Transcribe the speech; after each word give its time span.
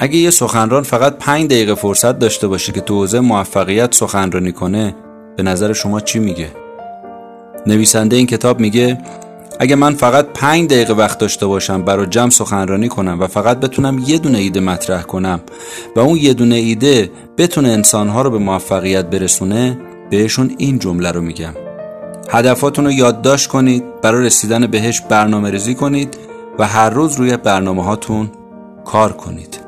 اگه 0.00 0.16
یه 0.16 0.30
سخنران 0.30 0.82
فقط 0.82 1.16
پنج 1.18 1.46
دقیقه 1.46 1.74
فرصت 1.74 2.18
داشته 2.18 2.48
باشه 2.48 2.72
که 2.72 2.80
تو 2.80 2.94
حوزه 2.94 3.20
موفقیت 3.20 3.94
سخنرانی 3.94 4.52
کنه 4.52 4.94
به 5.36 5.42
نظر 5.42 5.72
شما 5.72 6.00
چی 6.00 6.18
میگه؟ 6.18 6.50
نویسنده 7.66 8.16
این 8.16 8.26
کتاب 8.26 8.60
میگه 8.60 8.98
اگه 9.60 9.76
من 9.76 9.94
فقط 9.94 10.26
پنج 10.34 10.70
دقیقه 10.70 10.92
وقت 10.92 11.18
داشته 11.18 11.46
باشم 11.46 11.82
برای 11.82 12.06
جمع 12.06 12.30
سخنرانی 12.30 12.88
کنم 12.88 13.20
و 13.20 13.26
فقط 13.26 13.60
بتونم 13.60 14.04
یه 14.06 14.18
دونه 14.18 14.38
ایده 14.38 14.60
مطرح 14.60 15.02
کنم 15.02 15.40
و 15.96 16.00
اون 16.00 16.18
یه 16.18 16.34
دونه 16.34 16.54
ایده 16.54 17.10
بتونه 17.38 17.68
انسانها 17.68 18.22
رو 18.22 18.30
به 18.30 18.38
موفقیت 18.38 19.04
برسونه 19.04 19.78
بهشون 20.10 20.54
این 20.58 20.78
جمله 20.78 21.10
رو 21.10 21.20
میگم 21.20 21.54
هدفاتون 22.30 22.84
رو 22.84 22.92
یادداشت 22.92 23.46
کنید 23.48 24.00
برای 24.02 24.26
رسیدن 24.26 24.66
بهش 24.66 25.00
برنامه 25.00 25.50
ریزی 25.50 25.74
کنید 25.74 26.18
و 26.58 26.66
هر 26.66 26.90
روز 26.90 27.16
روی 27.16 27.36
برنامه 27.36 27.84
هاتون 27.84 28.30
کار 28.84 29.12
کنید 29.12 29.67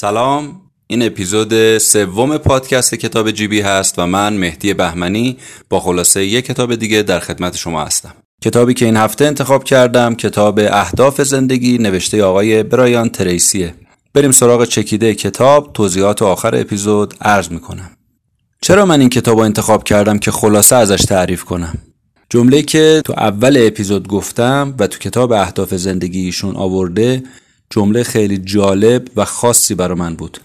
سلام. 0.00 0.60
این 0.86 1.02
اپیزود 1.02 1.78
سوم 1.78 2.38
پادکست 2.38 2.94
کتاب 2.94 3.30
جیبی 3.30 3.60
هست 3.60 3.98
و 3.98 4.06
من 4.06 4.32
مهدی 4.32 4.74
بهمنی 4.74 5.36
با 5.68 5.80
خلاصه 5.80 6.24
یک 6.24 6.44
کتاب 6.44 6.74
دیگه 6.74 7.02
در 7.02 7.20
خدمت 7.20 7.56
شما 7.56 7.84
هستم. 7.84 8.14
کتابی 8.42 8.74
که 8.74 8.84
این 8.84 8.96
هفته 8.96 9.24
انتخاب 9.24 9.64
کردم 9.64 10.14
کتاب 10.14 10.58
اهداف 10.58 11.22
زندگی 11.22 11.78
نوشته 11.78 12.24
آقای 12.24 12.62
برایان 12.62 13.08
تریسیه. 13.08 13.74
بریم 14.14 14.30
سراغ 14.30 14.64
چکیده 14.64 15.14
کتاب 15.14 15.72
توضیحات 15.72 16.22
آخر 16.22 16.54
اپیزود 16.54 17.14
عرض 17.20 17.48
می‌کنم. 17.48 17.90
چرا 18.60 18.86
من 18.86 19.00
این 19.00 19.08
کتاب 19.08 19.38
رو 19.38 19.44
انتخاب 19.44 19.84
کردم 19.84 20.18
که 20.18 20.30
خلاصه 20.30 20.76
ازش 20.76 21.02
تعریف 21.02 21.44
کنم؟ 21.44 21.78
جمله 22.30 22.62
که 22.62 23.02
تو 23.04 23.12
اول 23.12 23.62
اپیزود 23.66 24.08
گفتم 24.08 24.74
و 24.78 24.86
تو 24.86 24.98
کتاب 24.98 25.32
اهداف 25.32 25.74
زندگیشون 25.74 26.56
آورده 26.56 27.22
جمله 27.72 28.02
خیلی 28.02 28.38
جالب 28.38 29.02
و 29.16 29.24
خاصی 29.24 29.74
برای 29.74 29.98
من 29.98 30.14
بود. 30.14 30.40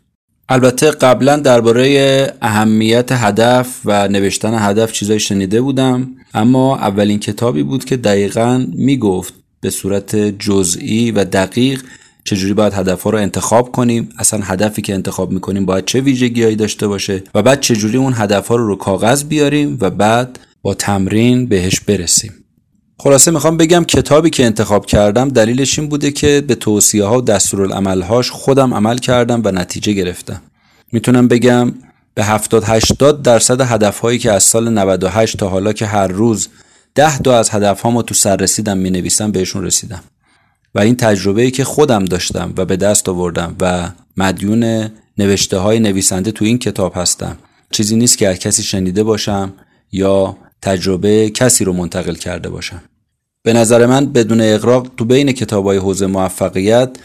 البته 0.50 0.92
قبلا 0.92 1.38
درباره 1.38 2.34
اهمیت 2.42 3.12
هدف 3.12 3.80
و 3.86 4.08
نوشتن 4.08 4.70
هدف 4.70 4.92
چیزایی 4.92 5.20
شنیده 5.20 5.62
بودم 5.62 6.08
اما 6.34 6.78
اولین 6.78 7.20
کتابی 7.20 7.64
بود 7.64 7.86
که 7.86 7.98
دقیقا 7.98 8.66
می‌گفت 8.74 9.34
به 9.62 9.70
صورت 9.70 10.16
جزئی 10.16 11.12
و 11.12 11.24
دقیق 11.24 11.84
چجوری 12.24 12.54
باید 12.54 12.74
هدف 12.74 13.04
ها 13.04 13.10
رو 13.10 13.18
انتخاب 13.18 13.72
کنیم 13.72 14.10
اصلا 14.18 14.40
هدفی 14.44 14.82
که 14.82 14.94
انتخاب 14.94 15.32
می‌کنیم 15.32 15.66
باید 15.66 15.86
چه 15.86 16.02
ویژگیهایی 16.02 16.56
داشته 16.56 16.88
باشه 16.88 17.24
و 17.36 17.42
بعد 17.42 17.60
چجوری 17.60 17.98
اون 17.98 18.14
هدف 18.16 18.48
ها 18.48 18.56
رو 18.56 18.68
رو 18.68 18.76
کاغذ 18.76 19.24
بیاریم 19.24 19.78
و 19.82 19.90
بعد 19.90 20.40
با 20.62 20.74
تمرین 20.74 21.46
بهش 21.46 21.80
برسیم. 21.80 22.45
خلاصه 22.98 23.32
می‌خوام 23.32 23.58
بگم 23.58 23.84
کتابی 23.84 24.30
که 24.30 24.46
انتخاب 24.46 24.86
کردم 24.86 25.30
دلیلش 25.30 25.80
این 25.80 25.90
بوده 25.90 26.12
که 26.12 26.44
به 26.48 26.56
توصیه 26.56 27.06
ها 27.06 27.18
و 27.18 27.22
دستورالعملهاش 27.22 28.32
خودم 28.32 28.74
عمل 28.74 28.98
کردم 28.98 29.42
و 29.46 29.52
نتیجه 29.52 29.94
گرفتم. 29.94 30.42
می‌تونم 30.92 31.28
بگم 31.28 31.74
به 32.14 32.24
70 32.24 32.64
80 32.64 33.22
درصد 33.22 33.62
هدف 33.62 34.00
هایی 34.00 34.20
که 34.20 34.32
از 34.32 34.44
سال 34.44 34.70
98 34.70 35.38
تا 35.38 35.50
حالا 35.50 35.74
که 35.74 35.86
هر 35.86 36.08
روز 36.08 36.48
10 36.96 37.18
تا 37.18 37.40
از 37.40 37.50
هدف 37.50 37.82
هامو 37.82 38.02
تو 38.02 38.14
سر 38.16 38.36
رسیدم 38.36 38.78
می 38.78 38.90
نویسم 38.90 39.32
بهشون 39.32 39.64
رسیدم. 39.64 40.04
و 40.76 40.80
این 40.80 40.96
تجربه 40.96 41.42
ای 41.42 41.52
که 41.52 41.64
خودم 41.64 42.06
داشتم 42.06 42.54
و 42.58 42.66
به 42.66 42.78
دست 42.78 43.10
آوردم 43.10 43.56
و 43.62 43.90
مدیون 44.18 44.90
نوشته 45.18 45.58
های 45.58 45.80
نویسنده 45.80 46.32
تو 46.32 46.46
این 46.46 46.58
کتاب 46.58 46.94
هستم. 46.96 47.38
چیزی 47.72 47.96
نیست 47.96 48.18
که 48.18 48.28
هر 48.28 48.36
کسی 48.36 48.64
شنیده 48.64 49.04
باشم 49.04 49.54
یا 49.92 50.38
تجربه 50.66 51.30
کسی 51.30 51.64
رو 51.66 51.74
منتقل 51.74 52.16
کرده 52.16 52.50
باشم. 52.50 52.84
به 53.44 53.54
نظر 53.54 53.86
من 53.86 54.06
بدون 54.06 54.42
اقراق 54.42 54.88
تو 54.98 55.06
بین 55.06 55.32
کتاب 55.32 55.66
های 55.66 55.78
حوزه 55.78 56.08
موفقیت 56.08 56.98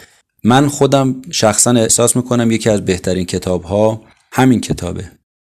من 0.45 0.69
خودم 0.69 1.23
شخصا 1.31 1.71
احساس 1.71 2.17
می‌کنم 2.17 2.51
یکی 2.51 2.71
از 2.71 2.85
بهترین 2.85 3.25
کتاب 3.25 3.63
ها 3.63 4.03
همین 4.33 4.61
کتابه. 4.61 5.05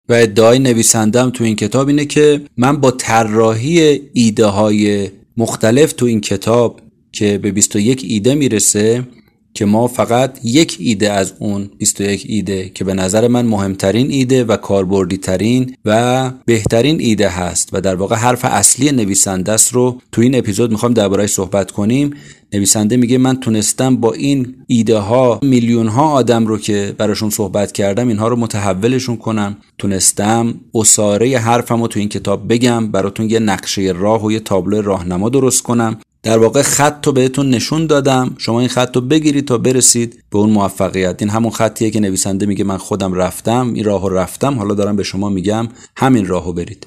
و 0.09 0.13
ادعای 0.13 0.59
نویسندم 0.59 1.31
تو 1.31 1.45
این 1.45 1.57
کتاب 1.57 1.89
اینه 1.89 2.05
که 2.05 2.41
من 2.57 2.77
با 2.77 2.91
طراحی 2.91 4.01
ایده 4.13 4.47
های 4.47 5.11
مختلف 5.37 5.93
تو 5.93 6.07
این 6.07 6.21
کتاب 6.21 6.81
که 7.13 7.39
به 7.39 7.51
21 7.53 8.05
ایده 8.09 8.35
می‌رسه 8.35 9.07
که 9.55 9.65
ما 9.65 9.87
فقط 9.87 10.39
یک 10.45 10.77
ایده 10.81 11.13
از 11.13 11.33
اون 11.39 11.71
21 11.79 12.27
ایده 12.29 12.69
که 12.69 12.85
به 12.85 12.95
نظر 12.95 13.29
من 13.29 13.47
مهمترین 13.47 14.11
ایده 14.11 14.45
و 14.45 14.57
کاربردی 14.57 15.17
ترین 15.17 15.77
و 15.85 16.31
بهترین 16.47 17.01
ایده 17.01 17.29
هست 17.29 17.69
و 17.73 17.81
در 17.81 17.95
واقع 17.95 18.17
حرف 18.17 18.45
اصلی 18.45 18.93
نویسنده 18.93 19.53
است 19.53 19.73
رو 19.73 20.01
تو 20.13 20.21
این 20.21 20.35
اپیزود 20.35 20.71
می‌خوام 20.71 20.93
دربارهش 20.93 21.31
صحبت 21.31 21.71
کنیم. 21.71 22.15
نویسنده 22.53 22.97
میگه 22.97 23.19
من 23.19 23.41
تونستم 23.41 23.97
با 23.97 24.13
این 24.13 24.55
ایده 24.67 24.99
ها 24.99 25.41
میلیون 25.43 25.89
ها 25.89 26.11
آدم 26.11 26.47
رو 26.47 26.59
که 26.59 26.95
براشون 26.99 27.31
صحبت 27.31 27.73
کردم 27.73 28.09
اینها 28.09 28.29
رو 28.29 28.37
متحولشون 28.37 29.17
کنم. 29.17 29.57
تونستم 29.79 30.55
اساره 30.75 31.39
حرفم 31.39 31.81
رو 31.83 31.89
تو 31.89 32.01
این 32.01 32.09
کتاب 32.09 32.53
بگم 32.53 32.93
براتون 32.93 33.31
یه 33.31 33.39
نقشه 33.39 33.93
راه 33.97 34.25
و 34.25 34.33
یه 34.33 34.41
تابلو 34.41 34.83
راهنما 34.83 35.29
درست 35.29 35.63
کنم. 35.63 36.01
در 36.25 36.39
واقع 36.39 36.63
خط 36.63 37.07
رو 37.07 37.13
بهتون 37.13 37.51
نشون 37.51 37.87
دادم. 37.87 38.35
شما 38.39 38.61
این 38.61 38.69
خط 38.69 38.97
رو 38.97 39.01
بگیرید 39.01 39.45
تا 39.45 39.59
برسید 39.59 40.25
به 40.31 40.39
اون 40.39 40.51
موفقیت. 40.51 41.17
این 41.23 41.31
همون 41.31 41.51
خطیه 41.51 41.91
که 41.91 42.01
نویسنده 42.01 42.47
میگه 42.47 42.65
من 42.65 42.77
خودم 42.77 43.15
رفتم 43.15 43.73
این 43.75 43.85
راهو 43.85 44.09
رفتم. 44.09 44.55
حالا 44.55 44.75
دارم 44.75 44.97
به 44.97 45.03
شما 45.03 45.29
میگم 45.29 45.69
همین 45.97 46.27
راهو 46.27 46.53
برید. 46.53 46.87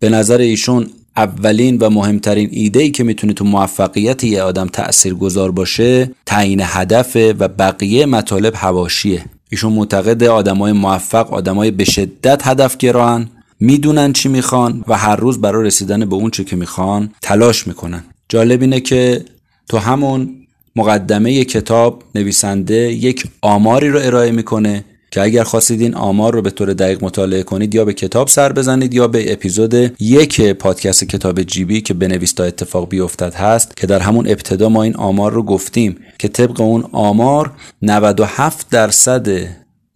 به 0.00 0.08
نظر 0.08 0.38
ایشون 0.38 0.86
اولین 1.16 1.78
و 1.78 1.90
مهمترین 1.90 2.48
ایده 2.52 2.80
ای 2.80 2.90
که 2.90 3.04
می‌تونه 3.04 3.32
تو 3.32 3.44
موفقیت 3.44 4.24
یه 4.24 4.42
آدم 4.42 4.66
تأثیر 4.66 5.14
گذار 5.14 5.50
باشه 5.50 6.10
تعیین 6.26 6.60
هدف 6.62 7.16
و 7.16 7.48
بقیه 7.48 8.06
مطالب 8.06 8.52
هواشیه 8.56 9.24
ایشون 9.50 9.72
معتقد 9.72 10.22
آدمای 10.22 10.72
موفق 10.72 11.32
آدمای 11.32 11.70
به 11.70 11.84
شدت 11.84 12.46
هدف 12.46 12.76
گران 12.76 13.28
می‌دونن 13.60 14.12
چی 14.12 14.28
می‌خوان 14.28 14.84
و 14.88 14.96
هر 14.96 15.16
روز 15.16 15.40
برای 15.40 15.66
رسیدن 15.66 16.04
به 16.04 16.16
اون 16.16 16.30
چی 16.30 16.44
که 16.44 16.56
می‌خوان 16.56 17.10
تلاش 17.22 17.66
می‌کنن. 17.66 18.04
جالب 18.28 18.60
اینه 18.60 18.80
که 18.80 19.24
تو 19.68 19.78
همون 19.78 20.46
مقدمه 20.76 21.44
کتاب 21.44 22.02
نویسنده 22.14 22.74
یک 22.74 23.24
آماری 23.42 23.90
رو 23.90 23.98
ارائه 24.02 24.30
می‌کنه 24.30 24.84
که 25.10 25.22
اگر 25.22 25.44
خواستید 25.44 25.80
این 25.80 25.94
آمار 25.94 26.34
رو 26.34 26.42
به 26.42 26.50
طور 26.50 26.72
دقیق 26.72 27.04
مطالعه 27.04 27.42
کنید 27.42 27.74
یا 27.74 27.84
به 27.84 27.92
کتاب 27.92 28.28
سر 28.28 28.52
بزنید 28.52 28.94
یا 28.94 29.08
به 29.08 29.32
اپیزود 29.32 29.74
یک 30.00 30.40
پادکست 30.40 31.04
کتاب 31.04 31.42
جیبی 31.42 31.80
که 31.80 31.94
بنویس 31.94 32.32
تا 32.32 32.44
اتفاق 32.44 32.88
بیفتد 32.88 33.34
هست 33.34 33.76
که 33.76 33.86
در 33.86 34.00
همون 34.00 34.28
ابتدا 34.28 34.68
ما 34.68 34.82
این 34.82 34.96
آمار 34.96 35.32
رو 35.32 35.42
گفتیم 35.42 35.96
که 36.18 36.28
طبق 36.28 36.60
اون 36.60 36.84
آمار 36.92 37.52
97 37.82 38.70
درصد 38.70 39.28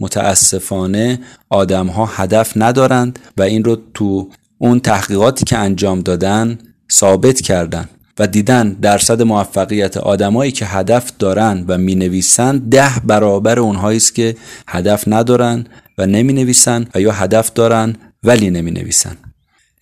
متاسفانه 0.00 1.20
آدم 1.50 1.86
ها 1.86 2.06
هدف 2.06 2.52
ندارند 2.56 3.18
و 3.36 3.42
این 3.42 3.64
رو 3.64 3.78
تو 3.94 4.28
اون 4.58 4.80
تحقیقاتی 4.80 5.44
که 5.44 5.58
انجام 5.58 6.00
دادن 6.00 6.58
ثابت 6.92 7.40
کردن. 7.40 7.88
و 8.20 8.26
دیدن 8.26 8.72
درصد 8.82 9.22
موفقیت 9.22 9.96
آدمایی 9.96 10.52
که 10.52 10.66
هدف 10.66 11.12
دارن 11.18 11.64
و 11.68 11.78
می 11.78 11.94
نویسن 11.94 12.58
ده 12.58 12.90
برابر 13.04 13.58
اونهایی 13.58 13.96
است 13.96 14.14
که 14.14 14.36
هدف 14.68 15.04
ندارن 15.06 15.66
و 15.98 16.06
نمی 16.06 16.32
نویسن 16.32 16.86
و 16.94 17.00
یا 17.00 17.12
هدف 17.12 17.52
دارن 17.52 17.96
ولی 18.24 18.50
نمی 18.50 18.70
نویسن 18.70 19.16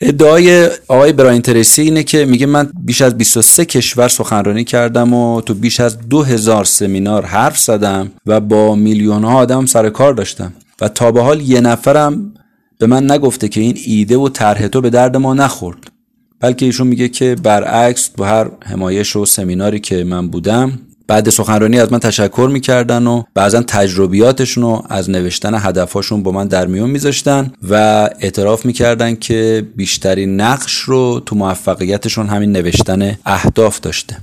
ادعای 0.00 0.66
آقای 0.88 1.12
براین 1.12 1.42
ترسی 1.42 1.82
اینه 1.82 2.02
که 2.02 2.24
میگه 2.24 2.46
من 2.46 2.72
بیش 2.84 3.02
از 3.02 3.18
23 3.18 3.64
کشور 3.64 4.08
سخنرانی 4.08 4.64
کردم 4.64 5.14
و 5.14 5.40
تو 5.40 5.54
بیش 5.54 5.80
از 5.80 6.08
2000 6.08 6.64
سمینار 6.64 7.24
حرف 7.24 7.58
زدم 7.58 8.10
و 8.26 8.40
با 8.40 8.74
میلیون 8.74 9.24
ها 9.24 9.36
آدم 9.36 9.66
سر 9.66 9.90
کار 9.90 10.14
داشتم 10.14 10.52
و 10.80 10.88
تا 10.88 11.12
به 11.12 11.22
حال 11.22 11.40
یه 11.40 11.60
نفرم 11.60 12.34
به 12.78 12.86
من 12.86 13.10
نگفته 13.10 13.48
که 13.48 13.60
این 13.60 13.78
ایده 13.86 14.16
و 14.16 14.28
طرح 14.28 14.68
تو 14.68 14.80
به 14.80 14.90
درد 14.90 15.16
ما 15.16 15.34
نخورد. 15.34 15.97
بلکه 16.40 16.66
ایشون 16.66 16.86
میگه 16.86 17.08
که 17.08 17.36
برعکس 17.42 18.08
تو 18.08 18.24
هر 18.24 18.50
حمایش 18.64 19.16
و 19.16 19.26
سمیناری 19.26 19.80
که 19.80 20.04
من 20.04 20.28
بودم 20.28 20.78
بعد 21.06 21.30
سخنرانی 21.30 21.80
از 21.80 21.92
من 21.92 21.98
تشکر 21.98 22.50
می‌کردن 22.52 23.06
و 23.06 23.22
بعضا 23.34 23.62
تجربیاتشون 23.62 24.64
رو 24.64 24.82
از 24.88 25.10
نوشتن 25.10 25.54
هدفهاشون 25.54 26.22
با 26.22 26.32
من 26.32 26.48
در 26.48 26.66
میون 26.66 26.90
میذاشتن 26.90 27.52
و 27.70 27.74
اعتراف 28.20 28.66
می‌کردن 28.66 29.14
که 29.14 29.66
بیشترین 29.76 30.40
نقش 30.40 30.74
رو 30.74 31.22
تو 31.26 31.36
موفقیتشون 31.36 32.26
همین 32.26 32.52
نوشتن 32.52 33.18
اهداف 33.26 33.80
داشته. 33.80 34.16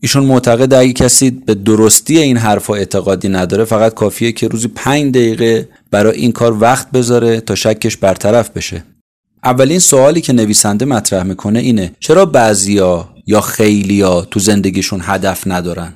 ایشون 0.00 0.24
معتقد 0.24 0.74
اگه 0.74 0.92
کسی 0.92 1.30
به 1.30 1.54
درستی 1.54 2.18
این 2.18 2.36
حرفا 2.36 2.74
اعتقادی 2.74 3.28
نداره 3.28 3.64
فقط 3.64 3.94
کافیه 3.94 4.32
که 4.32 4.48
روزی 4.48 4.68
پنج 4.68 5.14
دقیقه 5.14 5.68
برای 5.90 6.16
این 6.16 6.32
کار 6.32 6.56
وقت 6.60 6.90
بذاره 6.90 7.40
تا 7.40 7.54
شکش 7.54 7.96
برطرف 7.96 8.50
بشه. 8.50 8.84
اولین 9.44 9.78
سوالی 9.78 10.20
که 10.20 10.32
نویسنده 10.32 10.84
مطرح 10.84 11.22
می‌کنه 11.22 11.58
اینه 11.58 11.92
چرا 12.00 12.26
بعضیا 12.26 13.08
یا 13.26 13.40
خیلیا 13.40 14.20
تو 14.20 14.40
زندگیشون 14.40 15.00
هدف 15.02 15.42
ندارن؟ 15.46 15.92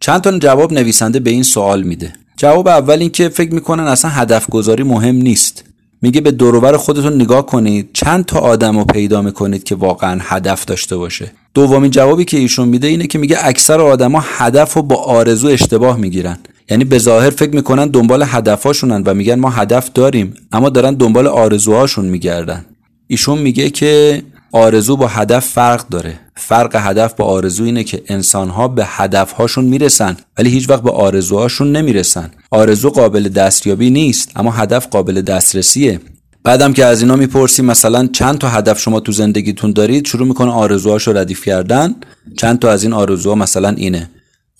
چند 0.00 0.20
تا 0.20 0.38
جواب 0.38 0.72
نویسنده 0.72 1.20
به 1.20 1.30
این 1.30 1.42
سوال 1.42 1.82
میده. 1.82 2.12
جواب 2.36 2.68
اول 2.68 2.98
این 2.98 3.10
که 3.10 3.28
فکر 3.28 3.54
می‌کنن 3.54 3.84
اصلا 3.84 4.10
هدف 4.10 4.50
گذاری 4.50 4.82
مهم 4.82 5.16
نیست. 5.16 5.64
میگه 6.02 6.20
به 6.20 6.30
دوروبر 6.30 6.76
خودتون 6.76 7.14
نگاه 7.14 7.46
کنید 7.46 7.90
چند 7.92 8.24
تا 8.24 8.38
آدم 8.38 8.78
رو 8.78 8.84
پیدا 8.84 9.22
می‌کنید 9.22 9.64
که 9.64 9.74
واقعا 9.74 10.18
هدف 10.22 10.64
داشته 10.64 10.96
باشه. 10.96 11.32
دومین 11.54 11.90
جوابی 11.90 12.24
که 12.24 12.38
ایشون 12.38 12.68
میده 12.68 12.86
اینه 12.86 13.06
که 13.06 13.18
میگه 13.18 13.38
اکثر 13.40 13.80
آدما 13.80 14.24
هدف 14.26 14.74
رو 14.74 14.82
با 14.82 14.96
آرزو 14.96 15.48
اشتباه 15.48 15.96
می‌گیرن. 15.96 16.38
یعنی 16.70 16.84
به 16.84 16.98
ظاهر 16.98 17.30
فکر 17.30 17.54
می‌کنن 17.54 17.88
دنبال 17.88 18.24
هدفهاشونن 18.26 19.02
و 19.06 19.14
میگن 19.14 19.34
ما 19.34 19.50
هدف 19.50 19.90
داریم 19.94 20.34
اما 20.52 20.68
دارن 20.68 20.94
دنبال 20.94 21.26
آرزوهاشون 21.26 22.04
میگردن. 22.04 22.64
ایشون 23.06 23.38
میگه 23.38 23.70
که 23.70 24.22
آرزو 24.52 24.96
با 24.96 25.06
هدف 25.06 25.46
فرق 25.46 25.88
داره. 25.88 26.20
فرق 26.36 26.76
هدف 26.76 27.14
با 27.14 27.24
آرزو 27.24 27.64
اینه 27.64 27.84
که 27.84 28.02
انسانها 28.08 28.68
به 28.68 28.84
هدفهاشون 28.86 29.64
می‌رسن 29.64 30.16
ولی 30.38 30.50
هیچ 30.50 30.70
وقت 30.70 30.82
به 30.82 30.90
آرزوهاشون 30.90 31.72
نمی‌رسن. 31.76 32.30
آرزو 32.50 32.90
قابل 32.90 33.28
دستیابی 33.28 33.90
نیست 33.90 34.30
اما 34.36 34.50
هدف 34.50 34.86
قابل 34.86 35.20
دسترسیه. 35.20 36.00
بعدم 36.44 36.72
که 36.72 36.84
از 36.84 37.02
اینا 37.02 37.16
می‌پرسی 37.16 37.62
مثلا 37.62 38.06
چند 38.06 38.38
تا 38.38 38.48
هدف 38.48 38.80
شما 38.80 39.00
تو 39.00 39.12
زندگیتون 39.12 39.72
دارید 39.72 40.06
شروع 40.06 40.28
می‌کنه 40.28 40.50
آرزوهاش 40.50 41.06
رو 41.06 41.18
ردیف 41.18 41.44
کردن. 41.44 41.94
چند 42.36 42.58
تا 42.58 42.70
از 42.70 42.82
این 42.82 42.92
آرزوها 42.92 43.34
مثلا 43.34 43.68
اینه. 43.68 44.10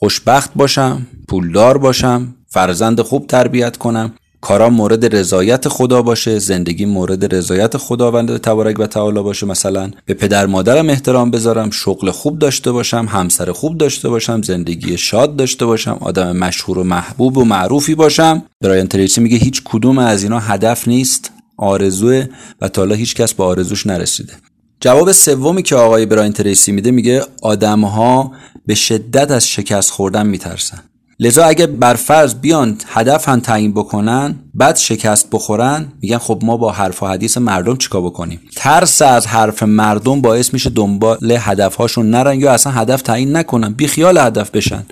خوشبخت 0.02 0.50
باشم 0.54 1.06
پولدار 1.28 1.78
باشم 1.78 2.34
فرزند 2.48 3.00
خوب 3.00 3.26
تربیت 3.26 3.76
کنم. 3.76 4.12
کارام 4.40 4.74
مورد 4.74 5.16
رضایت 5.16 5.68
خدا 5.68 6.02
باشه 6.02 6.38
زندگی 6.38 6.84
مورد 6.84 7.34
رضایت 7.34 7.76
خداوند 7.76 8.36
تبارک 8.36 8.80
و 8.80 8.86
تعالی 8.86 9.22
باشه 9.22 9.46
مثلا. 9.46 9.90
به 10.06 10.14
پدر 10.14 10.46
مادرم 10.46 10.90
احترام 10.90 11.30
بذارم 11.30 11.70
شغل 11.70 12.10
خوب 12.10 12.38
داشته 12.38 12.72
باشم 12.72 13.06
همسر 13.08 13.52
خوب 13.52 13.78
داشته 13.78 14.08
باشم 14.08 14.42
زندگی 14.42 14.98
شاد 14.98 15.36
داشته 15.36 15.66
باشم 15.66 15.98
آدم 16.00 16.36
مشهور 16.36 16.78
و 16.78 16.84
محبوب 16.84 17.36
و 17.36 17.44
معروفی 17.44 17.94
باشم. 17.94 18.42
برایان 18.60 18.86
تریسی 18.86 19.20
میگه 19.20 19.36
هیچ 19.36 19.62
کدوم 19.64 19.98
از 19.98 20.22
اینا 20.22 20.38
هدف 20.38 20.88
نیست 20.88 21.30
آرزوه 21.56 22.26
و 22.60 22.68
تا 22.68 22.82
حالا 22.82 22.94
هیچ 22.94 23.14
کس 23.14 23.34
به 23.34 23.44
آرزوش 23.44 23.86
نرسیده. 23.86 24.32
جواب 24.80 25.12
سومی 25.12 25.62
که 25.62 25.76
آقای 25.76 26.06
براین 26.06 26.32
تریسی 26.32 26.72
میده 26.72 26.90
میگه 26.90 27.22
آدمها 27.42 28.32
به 28.66 28.74
شدت 28.74 29.30
از 29.30 29.48
شکست 29.48 29.90
خوردن 29.90 30.26
میترسن. 30.26 30.82
لذا 31.20 31.44
اگه 31.44 31.66
بر 31.66 31.94
فرض 31.94 32.34
بیان 32.34 32.78
هدف 32.86 33.28
هم 33.28 33.40
تعیین 33.40 33.72
بکنن 33.72 34.34
بعد 34.54 34.76
شکست 34.76 35.28
بخورن 35.32 35.92
میگن 36.02 36.18
خب 36.18 36.40
ما 36.42 36.56
با 36.56 36.72
حرف 36.72 37.02
و 37.02 37.06
حدیث 37.06 37.38
مردم 37.38 37.76
چیکار 37.76 38.02
بکنیم؟ 38.02 38.40
ترس 38.56 39.02
از 39.02 39.26
حرف 39.26 39.62
مردم 39.62 40.20
باعث 40.20 40.52
میشه 40.52 40.70
دنبال 40.70 41.18
هدفهاشون 41.38 42.10
نرن 42.10 42.40
یا 42.40 42.52
اصلا 42.52 42.72
هدف 42.72 43.02
تعیین 43.02 43.36
نکنن 43.36 43.72
بی 43.72 43.86
خیال 43.86 44.18
هدف 44.18 44.50
بشن. 44.50 44.86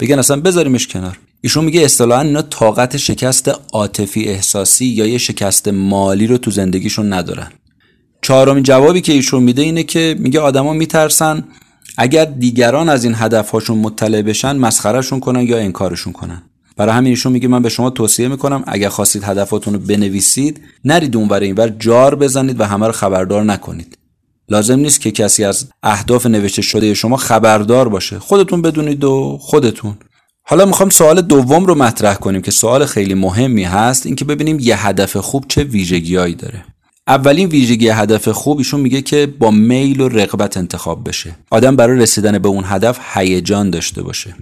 بگن 0.00 0.18
اصلا 0.18 0.40
بذاریمش 0.40 0.88
کنار. 0.88 1.18
ایشون 1.40 1.64
میگه 1.64 1.80
اصطلاحا 1.80 2.22
اینا 2.22 2.42
طاقت 2.42 2.96
شکست 2.96 3.50
عاطفی 3.72 4.24
احساسی 4.24 4.86
یا 4.86 5.06
یه 5.06 5.18
شکست 5.18 5.68
مالی 5.68 6.26
رو 6.26 6.38
تو 6.38 6.50
زندگیشون 6.50 7.12
ندارن. 7.12 7.52
چهارمین 8.22 8.62
جوابی 8.62 9.00
که 9.00 9.12
ایشون 9.12 9.42
میده 9.42 9.62
اینه 9.62 9.82
که 9.82 10.16
میگه 10.18 10.40
آدما 10.40 10.72
میترسن 10.72 11.44
اگر 11.98 12.24
دیگران 12.24 12.88
از 12.88 13.04
این 13.04 13.14
هدفهاشون 13.16 13.78
مطلع 13.78 14.22
بشن 14.22 14.56
مسخرهشون 14.56 15.20
کنن 15.20 15.42
یا 15.42 15.58
انکارشون 15.58 16.12
کنن. 16.12 16.42
برای 16.76 16.94
همین 16.94 17.10
ایشون 17.10 17.32
میگه 17.32 17.48
من 17.48 17.62
به 17.62 17.68
شما 17.68 17.90
توصیه 17.90 18.28
می‌کنم 18.28 18.64
اگر 18.66 18.88
خواستید 18.88 19.24
هدفاتون 19.24 19.74
رو 19.74 19.80
بنویسید 19.80 20.60
نرید 20.84 21.16
اونور 21.16 21.40
اینور 21.40 21.68
جار 21.68 22.14
بزنید 22.14 22.60
و 22.60 22.64
همه 22.64 22.86
رو 22.86 22.92
خبردار 22.92 23.44
نکنید. 23.44 23.98
لازم 24.48 24.78
نیست 24.78 25.00
که 25.00 25.10
کسی 25.10 25.44
از 25.44 25.66
اهداف 25.82 26.26
نوشته 26.26 26.62
شده 26.62 26.94
شما 26.94 27.16
خبردار 27.16 27.88
باشه. 27.88 28.18
خودتون 28.18 28.62
بدونید 28.62 29.04
و 29.04 29.38
خودتون. 29.40 29.94
حالا 30.42 30.66
می‌خوام 30.66 30.90
سوال 30.90 31.20
دوم 31.20 31.66
رو 31.66 31.74
مطرح 31.74 32.14
کنیم 32.14 32.42
که 32.42 32.50
سوال 32.50 32.86
خیلی 32.86 33.14
مهمی 33.14 33.64
هست 33.64 34.06
اینکه 34.06 34.24
ببینیم 34.24 34.58
یه 34.60 34.86
هدف 34.86 35.16
خوب 35.16 35.44
چه 35.48 35.64
ویژگیهایی 35.64 36.34
داره. 36.34 36.64
اولین 37.06 37.48
ویژگی 37.48 37.88
هدف 37.88 38.28
خوب 38.28 38.58
ایشون 38.58 38.80
میگه 38.80 39.02
که 39.02 39.26
با 39.26 39.50
میل 39.50 40.00
و 40.00 40.08
رغبت 40.08 40.56
انتخاب 40.56 41.08
بشه. 41.08 41.34
آدم 41.50 41.76
برای 41.76 41.98
رسیدن 41.98 42.38
به 42.38 42.48
اون 42.48 42.64
هدف 42.66 42.98
هیجان 43.14 43.70
داشته 43.70 44.02
باشه. 44.02 44.34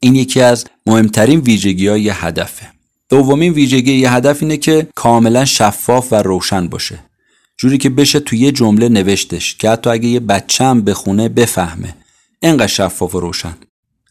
این 0.00 0.14
یکی 0.14 0.40
از 0.40 0.64
مهمترین 0.86 1.40
ویژگی 1.40 1.88
های 1.88 2.08
هدفه. 2.08 2.66
دومین 3.08 3.52
ویژگی 3.52 3.92
یه 3.92 4.12
هدف 4.12 4.42
اینه 4.42 4.56
که 4.56 4.88
کاملا 4.94 5.44
شفاف 5.44 6.12
و 6.12 6.16
روشن 6.16 6.68
باشه. 6.68 6.98
جوری 7.58 7.78
که 7.78 7.90
بشه 7.90 8.20
تو 8.20 8.36
یه 8.36 8.52
جمله 8.52 8.88
نوشتش 8.88 9.56
که 9.56 9.70
حتی 9.70 9.90
اگه 9.90 10.08
یه 10.08 10.20
بچه 10.20 10.64
هم 10.64 10.82
بخونه 10.82 11.28
بفهمه 11.28 11.94
اینقدر 12.42 12.66
شفاف 12.66 13.14
و 13.14 13.20
روشن. 13.20 13.56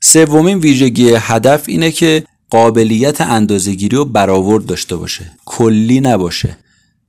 سومین 0.02 0.58
ویژگی 0.58 1.14
هدف 1.16 1.64
اینه 1.68 1.92
که 1.92 2.24
قابلیت 2.50 3.22
اندازهگیری 3.22 3.96
و 3.96 4.06
برآورد 4.06 4.66
داشته 4.66 4.96
باشه. 4.96 5.32
کلی 5.46 6.00
نباشه. 6.00 6.58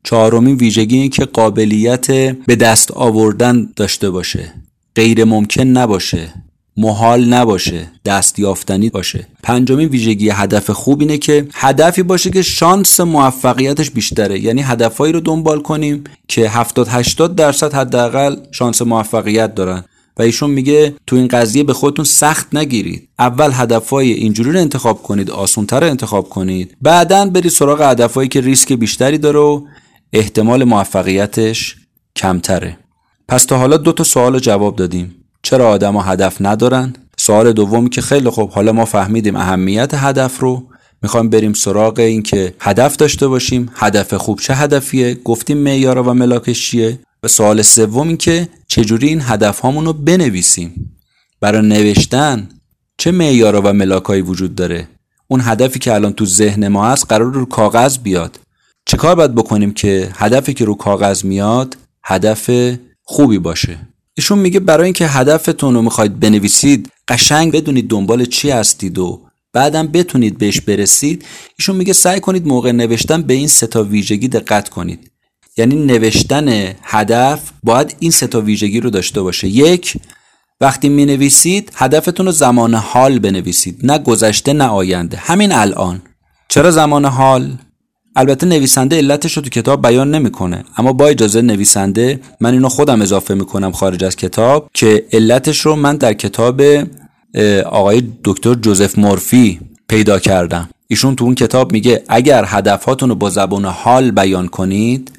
چهارمین 0.05 0.56
ویژگی 0.56 0.97
این 0.97 1.11
که 1.11 1.25
قابلیت 1.25 2.11
به 2.47 2.56
دست 2.56 2.91
آوردن 2.91 3.69
داشته 3.76 4.11
باشه. 4.11 4.55
غیر 4.94 5.25
ممکن 5.25 5.62
نباشه. 5.62 6.35
محال 6.76 7.25
نباشه. 7.25 7.91
دست 8.05 8.38
یافتنی 8.38 8.91
باشه. 8.91 9.26
پنجمین 9.43 9.88
ویژگی 9.88 10.31
هدف 10.31 10.70
خوب 10.70 11.00
اینه 11.00 11.19
که 11.19 11.49
هدفی 11.55 12.02
باشه 12.02 12.31
که 12.31 12.43
شانس 12.43 13.00
موفقیتش 13.00 13.91
بیشتره. 13.91 14.41
یعنی 14.41 14.62
هدفهایی 14.62 15.12
رو 15.12 15.20
دنبال 15.20 15.62
کنیم 15.62 16.05
که 16.29 16.49
70 16.49 16.88
80 16.88 17.37
درصد 17.37 17.75
حداقل 17.75 18.37
شانس 18.52 18.82
موفقیت 18.82 19.55
دارن. 19.55 19.85
و 20.19 20.23
ایشون 20.23 20.50
میگه 20.50 20.94
تو 21.06 21.17
این 21.17 21.29
قضیه 21.29 21.62
به 21.62 21.73
خودتون 21.73 22.05
سخت 22.05 22.55
نگیرید. 22.55 23.08
اول 23.19 23.50
هدفهای 23.55 24.12
اینجوری 24.12 24.52
رو 24.52 24.58
انتخاب 24.58 25.02
کنید 25.02 25.31
آسونتر 25.31 25.85
انتخاب 25.85 26.29
کنید. 26.29 26.76
بعدا 26.82 27.26
برید 27.26 27.52
سراغ 27.52 27.82
هدفهایی 27.82 28.29
که 28.29 28.41
ریسک 28.41 28.73
بیشتری 28.73 29.19
داره 29.19 29.38
و 29.38 29.67
احتمال 30.12 30.65
موفقیتش 30.65 31.77
کمتره. 32.17 32.79
پس 33.29 33.45
تا 33.45 33.59
حالا 33.59 33.77
دو 33.77 33.93
تا 33.93 34.05
سوال 34.05 34.39
جواب 34.39 34.77
دادیم. 34.77 35.15
چرا 35.43 35.69
آدما 35.69 36.03
هدف 36.03 36.37
ندارن؟ 36.41 36.93
سوال 37.17 37.53
دومی 37.53 37.91
که 37.91 38.01
خیلی 38.01 38.31
خوب 38.31 38.51
حالا 38.51 38.73
ما 38.73 38.85
فهمیدیم 38.85 39.37
اهمیت 39.37 39.91
هدف 39.95 40.39
رو. 40.39 40.67
می‌خوایم 41.03 41.31
بریم 41.31 41.53
سراغ 41.53 41.99
این 41.99 42.23
که 42.23 42.55
هدف 42.61 42.97
داشته 42.97 43.29
باشیم. 43.29 43.71
هدف 43.75 44.15
خوب 44.15 44.41
چه 44.41 44.55
هدفیه؟ 44.55 45.15
گفتیم 45.15 45.59
معیارا 45.59 46.03
و 46.03 46.15
ملاکش 46.15 46.71
چیه؟ 46.71 46.99
و 47.23 47.29
سوال 47.29 47.62
سوم 47.62 48.09
این 48.09 48.17
که 48.17 48.49
چجوری 48.67 49.09
این 49.09 49.21
هدف 49.25 49.61
رو 49.61 49.93
بنویسیم؟ 49.93 50.97
برای 51.41 51.69
نوشتن 51.69 52.49
چه 52.99 53.11
معیارا 53.11 53.62
و 53.65 53.73
ملاکایی 53.73 54.23
وجود 54.23 54.55
داره؟ 54.55 54.89
اون 55.29 55.40
هدفی 55.45 55.79
که 55.79 55.95
الان 55.95 56.12
تو 56.12 56.26
ذهن 56.26 56.69
ما 56.69 56.87
هست 56.87 57.07
قرار 57.09 57.33
رو 57.33 57.45
کاغذ 57.45 57.99
بیاد. 57.99 58.40
چه 58.90 58.97
کار 58.97 59.14
باید 59.14 59.35
بکنیم 59.35 59.73
که 59.73 60.11
هدفی 60.14 60.54
که 60.54 60.64
رو 60.64 60.75
کاغذ 60.75 61.25
میاد 61.25 61.76
هدف 62.04 62.50
خوبی 63.02 63.38
باشه؟ 63.38 63.78
ایشون 64.14 64.38
میگه 64.38 64.61
برای 64.61 64.85
اینکه 64.85 65.06
هدفتون 65.06 65.75
رو 65.75 65.82
می‌خواید 65.82 66.20
بنویسید 66.20 66.88
قشنگ 67.09 67.52
بدونید 67.52 67.88
دنبال 67.88 68.25
چی 68.25 68.50
هستید 68.50 68.99
و 68.99 69.20
بعدم 69.52 69.87
بتونید 69.87 70.38
بهش 70.38 70.61
برسید 70.61 71.25
ایشون 71.59 71.76
میگه 71.76 71.92
سعی 71.92 72.20
کنید 72.20 72.47
موقع 72.47 72.73
نوشتن 72.73 73.23
به 73.23 73.35
این 73.35 73.49
سه 73.49 73.66
تا 73.66 73.82
ویژگی 73.82 74.28
دقت 74.28 74.68
کنید. 74.68 75.11
یعنی 75.56 75.76
نوشتن 75.76 76.75
هدف 76.82 77.40
باید 77.62 77.97
این 77.99 78.11
سه 78.11 78.26
تا 78.26 78.40
ویژگی 78.40 78.80
رو 78.80 78.90
داشته 78.90 79.23
باشه. 79.23 79.49
یک 79.49 79.97
وقتی 80.61 80.88
می 80.88 81.06
نویسید 81.06 81.73
هدفتون 81.75 82.26
رو 82.26 82.32
زمان 82.32 82.75
حال 82.75 83.18
بنویسید 83.18 83.80
نه 83.82 83.99
گذشته 83.99 84.52
نه 84.52 84.64
آینده. 84.64 85.16
همین 85.16 85.52
الان. 85.52 86.02
چرا 86.49 86.70
زمان 86.70 87.04
حال؟ 87.04 87.59
البته 88.21 88.47
نویسنده 88.47 88.97
علتش 88.97 89.37
رو 89.37 89.43
تو 89.43 89.50
کتاب 89.50 89.83
بیان 89.83 90.11
نمی‌کنه. 90.11 90.65
اما 90.77 90.93
با 90.93 91.07
اجازه 91.07 91.43
نویسنده 91.43 92.21
من 92.41 92.53
اینو 92.53 92.69
خودم 92.69 93.03
اضافه 93.03 93.35
می‌کنم 93.35 93.73
خارج 93.73 94.05
از 94.05 94.17
کتاب 94.17 94.71
که 94.75 95.05
علتش 95.12 95.61
رو 95.61 95.77
من 95.77 95.97
در 95.97 96.12
کتاب 96.12 96.62
آقای 97.67 98.03
دکتر 98.25 98.55
جوزف 98.55 98.99
مورفی 98.99 99.61
پیدا 99.89 100.19
کردم. 100.19 100.69
ایشون 100.89 101.17
تو 101.17 101.25
اون 101.25 101.35
کتاب 101.35 101.73
میگه 101.73 102.03
اگر 102.09 102.45
هدفهاتون 102.47 103.09
رو 103.09 103.15
با 103.15 103.31
زبان 103.31 103.65
حال 103.65 104.11
بیان 104.11 104.49
کنید 104.49 105.12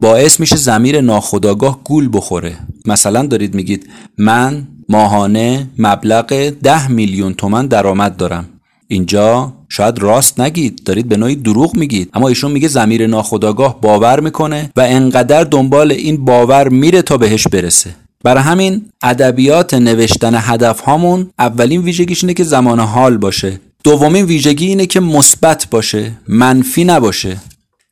باعث 0.00 0.40
میشه 0.40 0.56
زمیر 0.56 1.00
ناخداگاه 1.00 1.80
گول 1.84 2.08
بخوره. 2.12 2.56
مثلا 2.86 3.26
دارید 3.26 3.54
میگید 3.54 3.88
من 4.18 4.68
ماهانه 4.88 5.66
مبلغ 5.78 6.48
ده 6.62 6.88
میلیون 6.88 7.34
تومن 7.34 7.66
درآمد 7.66 8.16
دارم. 8.16 8.48
اینجا 8.88 9.52
شاید 9.74 9.98
راست 9.98 10.40
نگید 10.40 10.84
دارید 10.84 11.08
به 11.08 11.16
نوعی 11.16 11.36
دروغ 11.36 11.76
میگید. 11.76 12.10
اما 12.14 12.28
ایشون 12.28 12.52
میگه 12.52 12.68
زمیر 12.68 13.06
ناخداگاه 13.06 13.80
باور 13.80 14.20
می‌کنه 14.20 14.70
و 14.76 14.80
انقدر 14.80 15.44
دنبال 15.44 15.92
این 15.92 16.24
باور 16.24 16.68
میره 16.68 17.02
تا 17.02 17.16
بهش 17.16 17.48
برسه. 17.48 17.94
برای 18.24 18.42
همین 18.42 18.84
ادبیات 19.02 19.74
نوشتن 19.74 20.32
هدف 20.34 20.80
هامون 20.80 21.30
اولین 21.38 21.82
ویژگیش 21.82 22.24
اینه 22.24 22.34
که 22.34 22.44
زمان 22.44 22.80
حال 22.80 23.16
باشه. 23.16 23.60
دومین 23.84 24.24
ویژگی 24.24 24.66
اینه 24.66 24.86
که 24.86 25.00
مثبت 25.00 25.66
باشه 25.70 26.12
منفی 26.28 26.84
نباشه. 26.84 27.36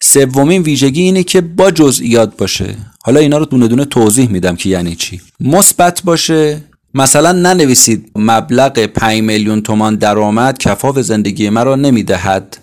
سومین 0.03 0.63
ویژگی 0.63 1.03
اینه 1.03 1.23
که 1.23 1.41
با 1.41 1.71
جزئیات 1.71 2.37
باشه. 2.37 2.75
حالا 3.03 3.21
اینا 3.21 3.39
رو 3.39 3.45
دونه 3.45 3.69
دونه 3.69 3.85
توضیح 3.85 4.31
میدم 4.31 4.57
که 4.57 4.69
یعنی 4.69 4.95
چی. 4.95 5.21
مثبت 5.41 6.03
باشه 6.05 6.61
مثلا 6.95 7.33
ننویسید 7.33 8.11
مبلغ 8.17 8.79
5 8.79 9.23
میلیون 9.23 9.63
تومان 9.63 9.97
درآمد 9.97 10.59
کفاف 10.59 10.99
زندگی 10.99 11.51
مرا 11.51 11.77
نمی‌دهد. 11.77 12.59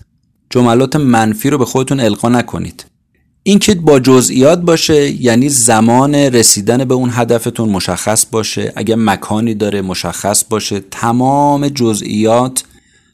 جملات 0.49 0.95
منفی 0.95 1.49
رو 1.49 1.57
به 1.57 1.65
خودتون 1.65 1.99
القا 1.99 2.29
نکنید. 2.29 2.85
این 3.43 3.59
که 3.59 3.75
با 3.75 3.99
جزئیات 3.99 4.61
باشه 4.61 5.21
یعنی 5.21 5.49
زمان 5.49 6.15
رسیدن 6.15 6.85
به 6.85 6.93
اون 6.93 7.09
هدفتون 7.13 7.69
مشخص 7.69 8.25
باشه. 8.31 8.73
اگر 8.75 8.95
مکانی 8.95 9.53
داره 9.53 9.81
مشخص 9.81 10.43
باشه. 10.49 10.79
تمام 10.91 11.69
جزئیات 11.69 12.63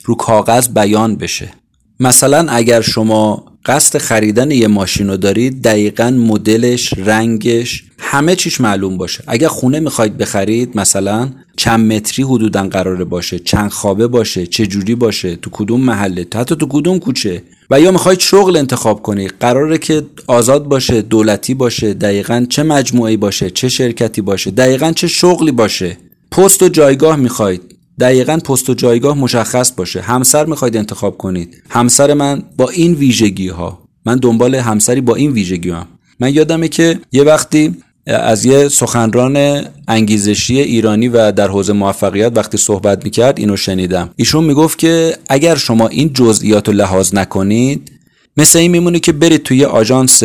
رو 0.05 0.15
کاغذ 0.15 0.67
بیان 0.67 1.15
بشه. 1.15 1.53
مثلا 1.99 2.51
اگر 2.51 2.81
شما 2.81 3.52
قصد 3.65 3.97
خریدن 3.97 4.51
یه 4.51 4.67
ماشین 4.67 5.09
رو 5.09 5.17
دارید 5.17 5.61
دقیقا 5.61 6.09
مدلش 6.09 6.93
رنگش 6.97 7.83
همه 7.97 8.35
چیش 8.35 8.61
معلوم 8.61 8.97
باشه. 8.97 9.23
اگر 9.27 9.47
خونه 9.47 9.79
می‌خواید 9.79 10.17
بخرید 10.17 10.77
مثلا 10.77 11.29
چند 11.57 11.93
متری 11.93 12.25
حدودا 12.25 12.67
قراره 12.67 13.03
باشه 13.03 13.39
چند 13.39 13.71
خوابه 13.71 14.07
باشه 14.07 14.47
چه 14.47 14.67
جوری 14.67 14.95
باشه 14.95 15.35
تو 15.35 15.49
کدوم 15.53 15.81
محله 15.81 16.27
حتی 16.35 16.55
تو 16.55 16.67
کدوم 16.69 16.99
کوچه. 16.99 17.43
و 17.69 17.81
یا 17.81 17.91
می‌خواید 17.91 18.19
شغل 18.19 18.57
انتخاب 18.57 19.01
کنید 19.01 19.33
قراره 19.39 19.77
که 19.77 20.03
آزاد 20.27 20.63
باشه 20.63 21.01
دولتی 21.01 21.53
باشه 21.53 21.93
دقیقا 21.93 22.45
چه 22.49 22.63
مجموعه 22.63 23.17
باشه 23.17 23.49
چه 23.49 23.69
شرکتی 23.69 24.21
باشه 24.21 24.51
دقیقا 24.51 24.91
چه 24.91 25.07
شغلی 25.07 25.51
باشه. 25.51 25.97
پست 26.31 26.63
و 26.63 26.69
جایگاه 26.69 27.15
می‌خواید. 27.15 27.61
دقیقا 27.99 28.37
پست 28.37 28.69
و 28.69 28.73
جایگاه 28.73 29.17
مشخص 29.17 29.71
باشه. 29.71 30.01
همسر 30.01 30.45
می‌خواید 30.45 30.77
انتخاب 30.77 31.17
کنید. 31.17 31.63
همسر 31.69 32.13
من 32.13 32.43
با 32.57 32.69
این 32.69 32.93
ویژگی 32.93 33.47
ها 33.47 33.79
من 34.05 34.17
دنبال 34.17 34.55
همسری 34.55 35.01
با 35.01 35.15
این 35.15 35.31
ویژگی 35.31 35.69
هم 35.69 35.87
من 36.19 36.33
یادمه 36.33 36.67
که 36.67 36.99
یه 37.11 37.23
وقتی 37.23 37.75
از 38.07 38.45
یه 38.45 38.67
سخنران 38.67 39.65
انگیزشی 39.87 40.59
ایرانی 40.59 41.07
و 41.07 41.31
در 41.31 41.47
حوزه 41.47 41.73
موفقیت 41.73 42.31
وقتی 42.35 42.57
صحبت 42.57 43.03
می‌کرد 43.03 43.39
اینو 43.39 43.57
شنیدم. 43.57 44.09
ایشون 44.15 44.43
می‌گفت 44.43 44.77
که 44.77 45.17
اگر 45.29 45.55
شما 45.55 45.87
این 45.87 46.13
جزئیات 46.13 46.67
رو 46.67 46.73
لحاظ 46.73 47.13
نکنید 47.13 47.91
مثل 48.37 48.59
این 48.59 48.71
میمونه 48.71 48.99
که 48.99 49.11
برید 49.11 49.43
توی 49.43 49.65
آژانس 49.65 50.23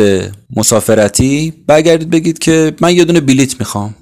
مسافرتی 0.55 1.53
برگردید 1.67 2.09
بگید 2.09 2.39
که 2.39 2.73
من 2.81 2.95
یه 2.95 3.05
دونه 3.05 3.19
بلیت 3.19 3.59
می‌خوام. 3.59 3.95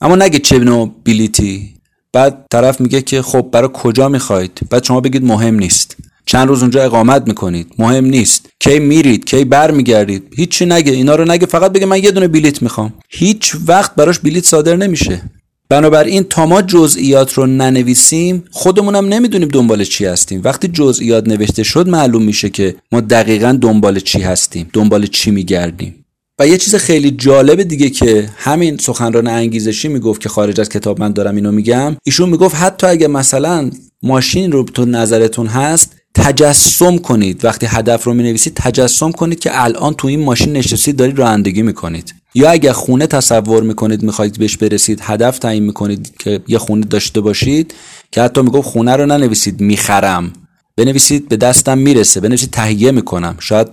اما 0.00 0.16
نگه 0.16 0.38
چه 0.38 0.58
نوع 0.58 0.94
بلیتی. 1.04 1.74
بعد 2.12 2.46
طرف 2.50 2.80
میگه 2.80 3.02
که 3.02 3.22
خب 3.22 3.48
برای 3.52 3.70
کجا 3.72 4.08
می‌خواید 4.08 4.60
بعد 4.70 4.84
شما 4.84 5.00
بگید 5.00 5.24
مهم 5.24 5.54
نیست. 5.54 5.96
چند 6.26 6.48
روز 6.48 6.62
اونجا 6.62 6.82
اقامت 6.82 7.28
می‌کنید. 7.28 7.72
مهم 7.78 8.04
نیست. 8.04 8.48
کی 8.60 8.78
میرید؟ 8.78 9.24
کی 9.24 9.44
برمیگردید؟ 9.44 10.22
هیچی 10.36 10.66
نگه. 10.66 10.92
اینا 10.92 11.14
رو 11.14 11.24
نگه. 11.24 11.46
فقط 11.46 11.72
بگه 11.72 11.86
من 11.86 12.02
یه 12.02 12.10
دونه 12.10 12.28
بلیت 12.28 12.62
می‌خوام. 12.62 12.94
هیچ 13.08 13.56
وقت 13.66 13.94
براش 13.94 14.18
بلیت 14.18 14.44
صادر 14.44 14.76
نمیشه. 14.76 15.22
بنابراین 15.68 16.22
تا 16.22 16.46
ما 16.46 16.62
جزئیات 16.62 17.32
رو 17.32 17.46
ننویسیم 17.46 18.44
خودمونم 18.50 19.08
نمی‌دونیم 19.08 19.48
دنبال 19.48 19.84
چی 19.84 20.04
هستیم. 20.04 20.40
وقتی 20.44 20.68
جزئیات 20.68 21.28
نوشته 21.28 21.62
شد 21.62 21.88
معلوم 21.88 22.22
میشه 22.22 22.50
که 22.50 22.76
ما 22.92 23.00
دقیقا 23.00 23.58
دنبال 23.60 24.00
چی 24.00 24.20
هستیم. 24.20 24.70
دنبال 24.72 25.06
چی 25.06 25.30
میگردیم. 25.30 25.99
و 26.40 26.46
یه 26.46 26.58
چیز 26.58 26.74
خیلی 26.74 27.10
جالب 27.10 27.62
دیگه 27.62 27.90
که 27.90 28.28
همین 28.36 28.76
سخنران 28.76 29.26
انگیزشی 29.26 29.88
می‌گفت 29.88 30.20
که 30.20 30.28
خارج 30.28 30.60
از 30.60 30.68
کتاب 30.68 31.00
من 31.00 31.12
دارم 31.12 31.36
اینو 31.36 31.52
میگم 31.52 31.96
ایشون 32.04 32.28
می‌گفت 32.28 32.56
حتی 32.56 32.86
اگه 32.86 33.08
مثلا 33.08 33.70
ماشین 34.02 34.52
رو 34.52 34.62
تو 34.62 34.84
نظرتون 34.84 35.46
هست 35.46 35.96
تجسم 36.14 36.98
کنید. 36.98 37.44
وقتی 37.44 37.66
هدف 37.66 38.04
رو 38.04 38.14
می 38.14 38.22
نویسید 38.22 38.54
تجسم 38.54 39.12
کنید 39.12 39.40
که 39.40 39.64
الان 39.64 39.94
تو 39.94 40.08
این 40.08 40.20
ماشین 40.20 40.52
نشستید 40.52 40.96
دارید 40.96 41.18
رانندگی 41.18 41.62
می‌کنید. 41.62 42.14
یا 42.34 42.50
اگر 42.50 42.72
خونه 42.72 43.06
تصور 43.06 43.62
می‌کنید 43.62 44.02
می‌خواید 44.02 44.38
بهش 44.38 44.56
برسید 44.56 45.00
هدف 45.02 45.38
تعیین 45.38 45.62
می‌کنید 45.62 46.12
که 46.18 46.40
یه 46.48 46.58
خونه 46.58 46.86
داشته 46.86 47.20
باشید 47.20 47.74
که 48.10 48.22
حتی 48.22 48.42
می‌گفت 48.42 48.68
خونه 48.68 48.96
رو 48.96 49.06
ننویسید 49.06 49.60
می‌خرم. 49.60 50.32
بنویسید 50.76 51.28
به 51.28 51.36
دستم 51.36 51.78
می‌رسه. 51.78 52.20
بنویسید 52.20 52.50
تهیه 52.50 52.90
می‌کنم. 52.90 53.36
شاید 53.38 53.68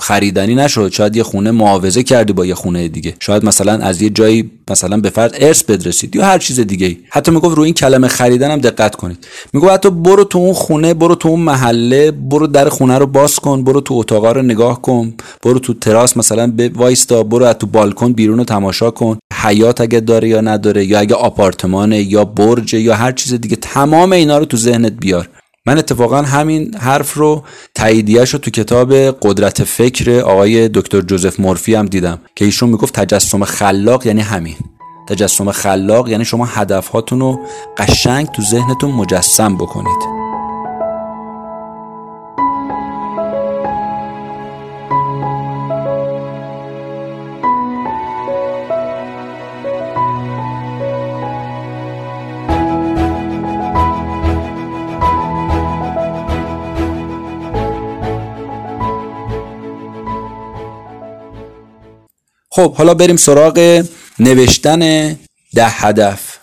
خریدنی 0.00 0.54
نشد. 0.54 0.92
شاید 0.92 1.16
یه 1.16 1.22
خونه 1.22 1.50
معاوضه 1.50 2.02
کردی 2.02 2.32
با 2.32 2.46
یه 2.46 2.54
خونه 2.54 2.88
دیگه. 2.88 3.14
شاید 3.20 3.44
مثلا 3.44 3.72
از 3.72 4.02
یه 4.02 4.10
جایی 4.10 4.50
مثلا 4.70 4.96
به 4.96 5.10
فرض 5.10 5.30
ارث 5.34 5.62
بدرسید 5.62 6.16
یا 6.16 6.24
هر 6.24 6.38
چیز 6.38 6.60
دیگه 6.60 6.96
حتی 7.10 7.30
می‌گفت 7.30 7.56
روی 7.56 7.64
این 7.64 7.74
کلمه 7.74 8.08
خریدن 8.08 8.50
هم 8.50 8.58
دقت 8.58 8.96
کنید. 8.96 9.26
می‌گفت 9.52 9.72
حتی 9.72 9.90
برو 9.90 10.24
تو 10.24 10.38
اون 10.38 10.52
خونه 10.52 10.94
برو 10.94 11.14
تو 11.14 11.28
اون 11.28 11.40
محله 11.40 12.10
برو 12.10 12.46
در 12.46 12.68
خونه 12.68 12.98
رو 12.98 13.06
باز 13.06 13.36
کن 13.36 13.64
برو 13.64 13.80
تو 13.80 13.94
اتاقا 13.94 14.32
رو 14.32 14.42
نگاه 14.42 14.82
کن 14.82 15.14
برو 15.42 15.58
تو 15.58 15.74
تراس 15.74 16.16
مثلا 16.16 16.46
به 16.46 16.70
وایستا 16.74 17.22
برو 17.22 17.44
از 17.44 17.54
تو 17.54 17.66
بالکن 17.66 18.12
بیرون 18.12 18.38
رو 18.38 18.44
تماشا 18.44 18.90
کن. 18.90 19.18
حیات 19.42 19.80
اگه 19.80 20.00
داره 20.00 20.28
یا 20.28 20.40
نداره 20.40 20.84
یا 20.84 20.98
اگه 20.98 21.14
آپارتمانه 21.14 22.02
یا 22.02 22.24
برج 22.24 22.74
یا 22.74 22.94
هر 22.94 23.12
چیز 23.12 23.34
دیگه 23.34 23.56
تمام 23.56 24.12
اینا 24.12 24.38
رو 24.38 24.44
تو 24.44 24.56
ذهنت 24.56 24.92
بیار. 24.92 25.28
من 25.66 25.78
اتفاقا 25.78 26.22
همین 26.22 26.74
حرف 26.74 27.14
رو 27.14 27.42
تاییدیهش 27.74 28.30
رو 28.30 28.38
تو 28.38 28.50
کتاب 28.50 28.94
قدرت 28.94 29.64
فکر 29.64 30.20
آقای 30.20 30.68
دکتر 30.68 31.00
جوزف 31.00 31.40
مورفی 31.40 31.74
هم 31.74 31.86
دیدم 31.86 32.18
که 32.34 32.44
ایشون 32.44 32.68
می‌گفت 32.68 32.94
تجسم 32.94 33.44
خلاق 33.44 34.06
یعنی 34.06 34.20
همین. 34.20 34.56
تجسم 35.08 35.52
خلاق 35.52 36.08
یعنی 36.08 36.24
شما 36.24 36.44
هدفهاتون 36.44 37.20
رو 37.20 37.40
قشنگ 37.78 38.26
تو 38.26 38.42
ذهنتون 38.42 38.90
مجسم 38.90 39.56
بکنید. 39.56 40.23
خب 62.54 62.74
حالا 62.74 62.94
بریم 62.94 63.16
سراغ 63.16 63.84
نوشتن 64.18 65.12
ده 65.54 65.68
هدف. 65.68 66.38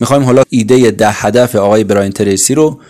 می‌خوایم 0.00 0.24
حالا 0.24 0.42
ایده 0.48 0.90
ده 0.90 1.10
هدف 1.10 1.56
آقای 1.56 1.84
براین 1.84 2.12
تریسی 2.12 2.54
رو 2.54 2.80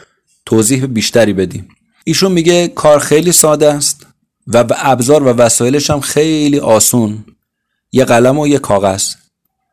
توضیح 0.46 0.86
بیشتری 0.86 1.32
بدیم. 1.32 1.68
ایشون 2.04 2.32
میگه 2.32 2.68
کار 2.68 2.98
خیلی 2.98 3.32
ساده 3.32 3.72
است 3.72 4.06
و 4.46 4.64
به 4.64 4.88
ابزار 4.90 5.22
و 5.22 5.26
وسایلش 5.26 5.90
هم 5.90 6.00
خیلی 6.00 6.58
آسون. 6.58 7.24
یه 7.92 8.04
قلم 8.04 8.38
و 8.38 8.46
یه 8.46 8.58
کاغذ. 8.58 9.14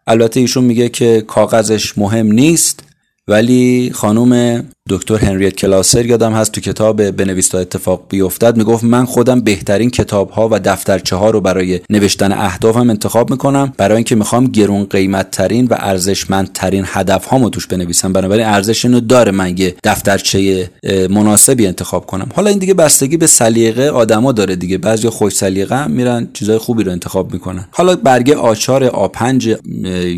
البته 0.08 0.40
ایشون 0.40 0.64
میگه 0.64 0.90
که 0.90 1.24
کاغذش 1.28 1.98
مهم 1.98 2.32
نیست 2.32 2.84
ولی 3.28 3.92
خانم 3.94 4.64
دکتر 4.90 5.16
هنریت 5.16 5.56
کلاسر 5.56 6.06
یادم 6.06 6.34
هست 6.34 6.52
تو 6.52 6.62
کتاب 6.62 7.12
بنویس 7.12 7.48
تا 7.48 7.60
اتفاق 7.60 8.04
بیفتد 8.10 8.58
می‌گفت 8.58 8.84
من 8.84 9.06
خودم 9.06 9.42
بهترین 9.42 9.90
کتاب 9.90 10.30
ها 10.30 10.50
و 10.52 10.60
دفترچه 10.60 11.16
ها 11.16 11.30
رو 11.30 11.42
برای 11.42 11.80
نوشتن 11.90 12.32
اهدافم 12.32 12.90
انتخاب 12.90 13.30
می‌کنم 13.30 13.74
برای 13.78 13.96
اینکه 13.96 14.16
می‌خوام 14.16 14.46
گرون 14.46 14.84
قیمت 14.84 15.32
ترین 15.32 15.66
و 15.66 15.76
ارزشمند 15.80 16.54
ترین 16.54 16.84
هدف 16.88 17.26
هامو 17.26 17.50
توش 17.50 17.68
بنویسم. 17.68 18.14
بنابراین 18.14 18.46
ارزش 18.46 18.86
اینو 18.86 19.00
داره 19.00 19.32
من 19.32 19.58
یه 19.58 19.76
دفترچه 19.84 20.70
مناسبی 21.10 21.68
انتخاب 21.68 22.06
کنم. 22.06 22.30
حالا 22.36 22.50
این 22.50 22.60
دیگه 22.60 22.74
بستگی 22.74 23.18
به 23.18 23.28
سلیقه 23.28 23.90
آدما 23.90 24.32
داره 24.32 24.56
دیگه. 24.56 24.78
بعضی 24.78 25.10
خوش 25.10 25.34
سلیقه 25.34 25.88
میرن 25.88 26.28
چیزای 26.34 26.58
خوبی 26.58 26.84
رو 26.84 26.92
انتخاب 26.92 27.34
می‌کنن. 27.34 27.68
حالا 27.72 27.96
برگه 27.96 28.36
آچار 28.36 28.90
آ5 28.90 29.48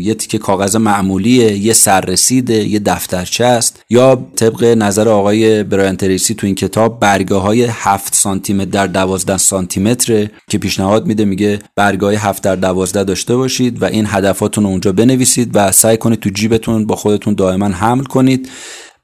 یه 0.00 0.14
تیکه 0.14 0.38
کاغذ 0.38 0.76
معمولیه 0.76 1.58
یه 1.58 1.72
سررسیده 1.72 2.68
یه 2.68 2.78
دفترچه 2.78 3.44
است. 3.44 3.80
یا 3.90 4.26
طبق 4.36 4.59
نظر 4.64 5.08
آقای 5.08 5.64
برایان 5.64 5.96
تریسی 5.96 6.34
تو 6.34 6.46
این 6.46 6.54
کتاب 6.54 7.00
برگه 7.00 7.36
های 7.36 7.64
7 7.70 8.14
سانتی 8.14 8.52
متر 8.54 8.70
در 8.70 8.86
12 8.86 9.36
سانتی 9.36 9.80
متر 9.80 10.28
که 10.50 10.58
پیشنهاد 10.58 11.06
میده 11.06 11.24
میگه 11.24 11.58
برگه 11.76 12.06
های 12.06 12.16
7 12.16 12.42
در 12.42 12.56
12 12.56 13.04
داشته 13.04 13.36
باشید 13.36 13.82
و 13.82 13.84
این 13.84 14.04
هدفاتون 14.08 14.64
رو 14.64 14.70
اونجا 14.70 14.92
بنویسید 14.92 15.50
و 15.54 15.72
سعی 15.72 15.96
کنید 15.96 16.20
تو 16.20 16.30
جیبتون 16.30 16.86
با 16.86 16.96
خودتون 16.96 17.34
دائما 17.34 17.66
حمل 17.66 18.04
کنید. 18.04 18.48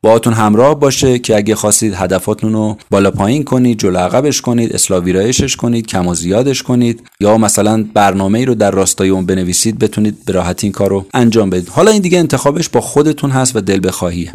باهاتون 0.03 0.33
همراه 0.33 0.81
باشه 0.81 1.19
که 1.19 1.37
اگه 1.37 1.55
خواستید 1.55 1.95
هدفاتون 1.95 2.53
رو 2.53 2.77
بالا 2.91 3.11
پایین 3.11 3.45
کنید 3.45 3.79
جلو 3.79 3.99
عقبش 3.99 4.41
کنید 4.41 4.73
اصلاح 4.73 5.05
ویرایشش 5.05 5.57
کنید 5.57 5.87
کم 5.87 6.07
و 6.07 6.15
زیادش 6.15 6.63
کنید 6.63 7.03
یا 7.21 7.39
مثلا 7.39 7.85
برنامه 7.95 8.39
ای 8.39 8.45
رو 8.45 8.55
در 8.55 8.71
راستای 8.71 9.09
اون 9.09 9.27
بنویسید 9.27 9.79
بتونید 9.79 10.25
به 10.25 10.33
راحتی 10.33 10.67
این 10.67 10.73
کار 10.73 10.91
رو 10.91 11.07
انجام 11.15 11.51
بدید. 11.51 11.69
حالا 11.69 11.91
این 11.91 12.03
دیگه 12.03 12.19
انتخابش 12.19 12.69
با 12.69 12.81
خودتون 12.81 13.31
هست 13.31 13.57
و 13.57 13.61
دل 13.61 13.81
بخواهیه. 13.89 14.33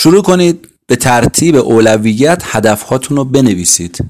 شروع 0.00 0.22
کنید 0.22 0.68
به 0.86 0.96
ترتیب 0.96 1.56
اولویت 1.56 2.42
هدفهاتون 2.44 3.16
رو 3.16 3.24
بنویسید. 3.24 4.04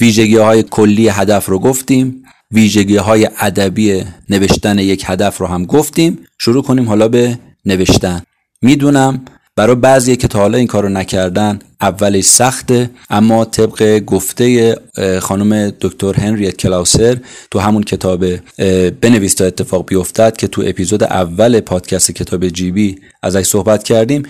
ویژگی 0.00 0.36
های 0.36 0.62
کلی 0.62 1.08
هدف 1.08 1.46
رو 1.46 1.58
گفتیم. 1.58 2.22
ویژگی 2.50 2.96
های 2.96 3.28
ادبی 3.40 4.04
نوشتن 4.28 4.78
یک 4.78 5.04
هدف 5.06 5.38
رو 5.38 5.46
هم 5.46 5.64
گفتیم. 5.64 6.18
شروع 6.38 6.62
کنیم 6.62 6.88
حالا 6.88 7.08
به 7.08 7.38
نوشتن. 7.66 8.22
می‌دونم 8.62 9.24
برای 9.56 9.74
بعضی 9.74 10.16
که 10.16 10.28
تا 10.28 10.38
حالا 10.38 10.58
این 10.58 10.66
کارو 10.66 10.88
نکردن 10.88 11.58
اولش 11.80 12.24
سخته 12.24 12.90
اما 13.10 13.44
طبق 13.44 13.98
گفته 13.98 14.76
خانم 15.20 15.70
دکتر 15.80 16.14
هنریت 16.14 16.56
کلاوسر 16.56 17.18
تو 17.50 17.58
همون 17.58 17.82
کتاب 17.82 18.24
بنویس 19.00 19.34
تا 19.34 19.44
اتفاق 19.44 19.86
بیفتد 19.86 20.36
که 20.36 20.48
تو 20.48 20.62
اپیزود 20.66 21.02
اول 21.02 21.60
پادکست 21.60 22.10
کتاب 22.10 22.48
جیبی 22.48 22.98
ازش 23.22 23.42
صحبت 23.46 23.82
کردیم. 23.82 24.22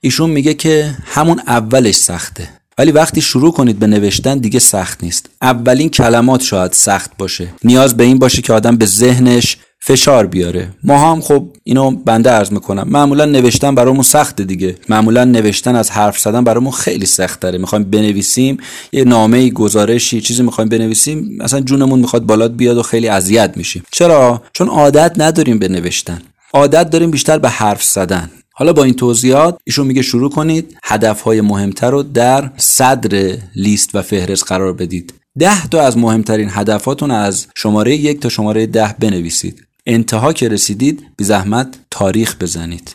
ایشون 0.00 0.30
میگه 0.30 0.54
که 0.54 0.96
همون 1.04 1.40
اولش 1.46 1.94
سخته. 1.94 2.48
ولی 2.78 2.92
وقتی 2.92 3.20
شروع 3.20 3.52
کنید 3.52 3.78
به 3.78 3.86
نوشتن 3.86 4.38
دیگه 4.38 4.58
سخت 4.58 5.04
نیست. 5.04 5.30
اولین 5.42 5.88
کلمات 5.88 6.42
شاید 6.42 6.72
سخت 6.72 7.10
باشه. 7.18 7.48
نیاز 7.64 7.96
به 7.96 8.04
این 8.04 8.18
باشه 8.18 8.42
که 8.42 8.52
آدم 8.52 8.76
به 8.76 8.86
ذهنش 8.86 9.56
فشار 9.80 10.26
بیاره. 10.26 10.68
ما 10.82 11.12
هم 11.12 11.20
خب 11.20 11.48
اینو 11.64 11.90
بنده 11.90 12.30
عرض 12.30 12.52
می‌کنم. 12.52 12.88
معمولا 12.88 13.24
نوشتن 13.24 13.74
برامون 13.74 14.02
سخته 14.02 14.44
دیگه. 14.44 14.76
معمولا 14.88 15.24
نوشتن 15.24 15.76
از 15.76 15.90
حرف 15.90 16.18
زدن 16.18 16.44
برامون 16.44 16.72
خیلی 16.72 17.06
سخت 17.06 17.40
داره 17.40 17.58
می‌خوایم 17.58 17.84
بنویسیم 17.84 18.56
یه 18.92 19.04
نامه 19.04 19.50
گزارشی 19.50 20.20
چیزی 20.20 20.42
می‌خوایم 20.42 20.68
بنویسیم 20.68 21.36
مثلا 21.40 21.60
جونمون 21.60 22.00
می‌خواد 22.00 22.26
بالا 22.26 22.48
بیاد 22.48 22.76
و 22.76 22.82
خیلی 22.82 23.08
اذیت 23.08 23.52
میشیم. 23.56 23.82
چرا؟ 23.92 24.42
چون 24.52 24.68
عادت 24.68 25.12
نداریم 25.16 25.58
به 25.58 25.68
نوشتن. 25.68 26.22
عادت 26.54 26.90
داریم 26.90 27.10
بیشتر 27.10 27.38
به 27.38 27.48
حرف 27.48 27.82
زدن. 27.82 28.30
حالا 28.58 28.72
با 28.72 28.84
این 28.84 28.94
توضیحات 28.94 29.58
ایشون 29.64 29.86
میگه 29.86 30.02
شروع 30.02 30.30
کنید 30.30 30.78
هدفهای 30.84 31.40
مهمتر 31.40 31.90
رو 31.90 32.02
در 32.02 32.50
صدر 32.56 33.38
لیست 33.54 33.94
و 33.94 34.02
فهرست 34.02 34.44
قرار 34.44 34.72
بدید. 34.72 35.14
ده 35.38 35.66
تا 35.66 35.82
از 35.82 35.98
مهمترین 35.98 36.48
هدفاتون 36.52 37.10
از 37.10 37.46
شماره 37.56 37.96
یک 37.96 38.20
تا 38.20 38.28
شماره 38.28 38.66
ده 38.66 38.94
بنویسید. 38.98 39.66
انتها 39.86 40.32
که 40.32 40.48
رسیدید 40.48 41.02
بی 41.16 41.24
زحمت 41.24 41.78
تاریخ 41.90 42.36
بزنید. 42.40 42.94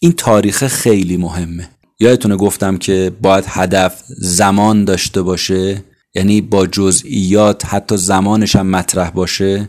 این 0.00 0.12
تاریخ 0.12 0.66
خیلی 0.66 1.16
مهمه. 1.16 1.68
یادتونه 2.00 2.36
گفتم 2.36 2.78
که 2.78 3.12
باید 3.22 3.44
هدف 3.48 4.02
زمان 4.18 4.84
داشته 4.84 5.22
باشه؟ 5.22 5.84
یعنی 6.14 6.40
با 6.40 6.66
جزئیات 6.66 7.66
حتی 7.66 7.96
زمانش 7.96 8.56
هم 8.56 8.66
مطرح 8.66 9.10
باشه؟ 9.10 9.68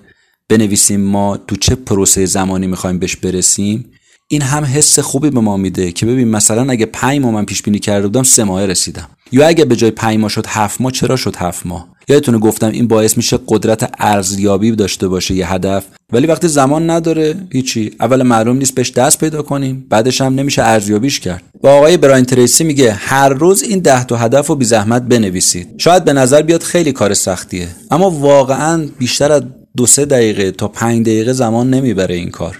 بنویسیم 0.49 1.01
ما 1.01 1.37
تو 1.37 1.55
چه 1.55 1.75
پروسه 1.75 2.25
زمانی 2.25 2.67
می‌خوایم 2.67 2.99
بهش 2.99 3.15
برسیم؟ 3.15 3.85
این 4.33 4.41
هم 4.41 4.63
حس 4.63 4.99
خوبی 4.99 5.29
به 5.29 5.39
ما 5.39 5.57
میده 5.57 5.91
که 5.91 6.05
ببین 6.05 6.27
مثلا 6.27 6.71
اگه 6.71 6.85
5 6.85 7.21
ماه 7.21 7.31
من 7.31 7.45
پیش 7.45 7.61
بینی 7.61 7.79
کرده 7.79 8.07
بودم 8.07 8.23
سه 8.23 8.43
ماه 8.43 8.65
رسیدم. 8.65 9.07
یا 9.31 9.47
اگه 9.47 9.65
به 9.65 9.75
جای 9.75 9.91
5 9.91 10.19
ماه 10.19 10.29
شد 10.29 10.45
7 10.47 10.81
ماه 10.81 10.91
چرا 10.91 11.15
شد 11.15 11.35
7 11.35 11.65
ماه؟ 11.65 11.87
یادتونه 12.09 12.37
گفتم 12.37 12.71
این 12.71 12.87
باعث 12.87 13.17
میشه 13.17 13.39
قدرت 13.47 13.91
ارزیابی 13.99 14.71
داشته 14.71 15.07
باشه 15.07 15.35
یه 15.35 15.53
هدف. 15.53 15.85
ولی 16.13 16.27
وقتی 16.27 16.47
زمان 16.47 16.89
نداره 16.89 17.35
هیچی. 17.51 17.91
اول 17.99 18.23
معلوم 18.23 18.57
نیست 18.57 18.75
بهش 18.75 18.91
دست 18.91 19.19
پیدا 19.19 19.41
کنیم 19.41 19.85
بعدش 19.89 20.21
هم 20.21 20.35
نمیشه 20.35 20.63
ارزیابیش 20.63 21.19
کرد. 21.19 21.43
با 21.61 21.71
آقای 21.71 21.97
براین 21.97 22.25
تریسی 22.25 22.63
میگه 22.63 22.91
هر 22.91 23.29
روز 23.29 23.63
این 23.63 23.79
ده 23.79 24.03
تا 24.03 24.15
هدف 24.17 24.47
رو 24.47 24.55
بی 24.55 24.65
زحمت 24.65 25.01
بنویسید. 25.01 25.67
شاید 25.77 26.05
به 26.05 26.13
نظر 26.13 26.41
بیاد 26.41 26.63
خیلی 26.63 26.91
کار 26.91 27.13
سختیه. 27.13 27.67
اما 27.91 28.09
واقعا 28.09 28.87
بیشتر 28.99 29.31
از 29.31 29.41
دو 29.77 29.85
سه 29.85 30.05
دقیقه 30.05 30.51
تا 30.51 30.67
پنج 30.67 31.01
دقیقه 31.01 31.33
زمان 31.33 31.69
نمی‌بره 31.69 32.15
این 32.15 32.29
کار. 32.29 32.59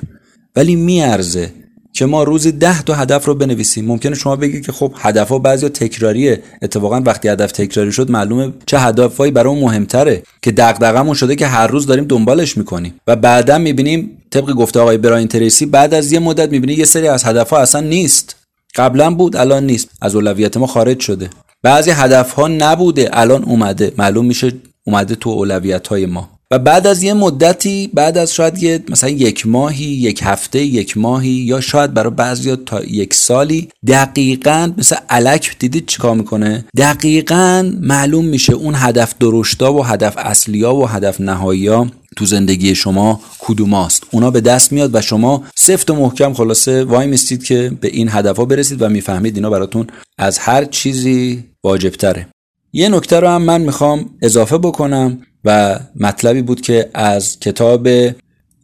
ولی 0.55 0.75
میارزه. 0.75 1.62
که 1.93 2.05
ما 2.05 2.23
روزی 2.23 2.51
ده 2.51 2.81
تا 2.81 2.93
هدف 2.93 3.25
رو 3.25 3.35
بنویسیم. 3.35 3.85
ممکنه 3.85 4.15
شما 4.15 4.35
بگید 4.35 4.65
که 4.65 4.71
خب 4.71 4.93
هدف 4.97 5.29
ها 5.29 5.39
بعضی 5.39 5.69
تکراریه. 5.69 6.43
اتفاقا 6.61 7.01
وقتی 7.05 7.27
هدف 7.27 7.51
تکراری 7.51 7.91
شد 7.91 8.11
معلومه 8.11 8.53
چه 8.65 8.79
هدفهایی 8.79 9.31
برای 9.31 9.61
مهمتره 9.61 10.23
که 10.41 10.51
دغدغمون 10.51 11.13
شده 11.13 11.35
که 11.35 11.47
هر 11.47 11.67
روز 11.67 11.85
داریم 11.85 12.05
دنبالش 12.05 12.57
می‌کنیم. 12.57 12.93
و 13.07 13.15
بعدا 13.15 13.57
می‌بینیم 13.57 14.17
طبق 14.31 14.51
گفته 14.51 14.79
آقای 14.79 14.97
براین 14.97 15.27
تریسی 15.27 15.65
بعد 15.65 15.93
از 15.93 16.11
یه 16.11 16.19
مدت 16.19 16.51
می‌بینی 16.51 16.73
یه 16.73 16.85
سری 16.85 17.07
از 17.07 17.23
هدف 17.23 17.49
ها 17.49 17.59
اصلا 17.59 17.81
نیست. 17.81 18.35
قبلا 18.75 19.15
بود 19.15 19.35
الان 19.35 19.65
نیست. 19.65 19.89
از 20.01 20.15
اولویت 20.15 20.57
ما 20.57 20.67
خارج 20.67 20.99
شده. 20.99 21.29
بعضی 21.63 21.91
هدف 21.91 22.31
ها 22.31 22.47
نبوده 22.47 23.09
الان 23.13 23.43
اومده. 23.43 23.93
معلوم 23.97 24.25
میشه 24.25 24.53
اومده 24.83 25.15
تو 25.15 25.29
اولویت 25.29 25.87
های 25.87 26.05
ما. 26.05 26.29
و 26.53 26.59
بعد 26.59 26.87
از 26.87 27.03
یه 27.03 27.13
مدتی 27.13 27.89
بعد 27.93 28.17
از 28.17 28.33
شاید 28.33 28.63
یه 28.63 28.83
مثلا 28.89 29.09
یک 29.09 29.47
ماهی 29.47 29.85
یک 29.85 30.19
هفته 30.23 30.59
یک 30.59 30.97
ماهی 30.97 31.29
یا 31.29 31.61
شاید 31.61 31.93
برای 31.93 32.13
بعضی 32.13 32.55
تا 32.55 32.83
یک 32.83 33.13
سالی 33.13 33.69
دقیقا 33.87 34.73
مثل 34.77 34.95
علک 35.09 35.55
دیدید 35.59 35.85
چیکار 35.85 36.15
می‌کنه؟ 36.15 36.65
دقیقا 36.77 37.71
معلوم 37.79 38.25
میشه 38.25 38.53
اون 38.53 38.73
هدف 38.77 39.15
درشتا 39.19 39.73
و 39.73 39.85
هدف 39.85 40.13
اصلیا 40.17 40.75
و 40.75 40.87
هدف 40.87 41.21
نهایی 41.21 41.69
تو 42.15 42.25
زندگی 42.25 42.75
شما 42.75 43.21
کدوماست. 43.39 44.03
اونا 44.11 44.31
به 44.31 44.41
دست 44.41 44.71
میاد 44.71 44.95
و 44.95 45.01
شما 45.01 45.43
سفت 45.55 45.89
و 45.89 45.95
محکم 45.95 46.33
خلاصه 46.33 46.83
وای 46.83 47.07
میستید 47.07 47.43
که 47.43 47.71
به 47.81 47.87
این 47.87 48.09
هدف 48.11 48.37
ها 48.37 48.45
برسید 48.45 48.81
و 48.81 48.89
می‌فهمید 48.89 49.35
اینا 49.35 49.49
براتون 49.49 49.87
از 50.17 50.39
هر 50.39 50.65
چیزی 50.65 51.43
واجبتره. 51.63 52.27
یه 52.73 52.89
نکته 52.89 53.19
رو 53.19 53.27
هم 53.27 53.41
من 53.41 53.61
می‌خوام 53.61 54.09
اضافه 54.21 54.57
بکنم. 54.57 55.21
و 55.45 55.79
مطلبی 55.99 56.41
بود 56.41 56.61
که 56.61 56.89
از 56.93 57.39
کتاب 57.39 57.89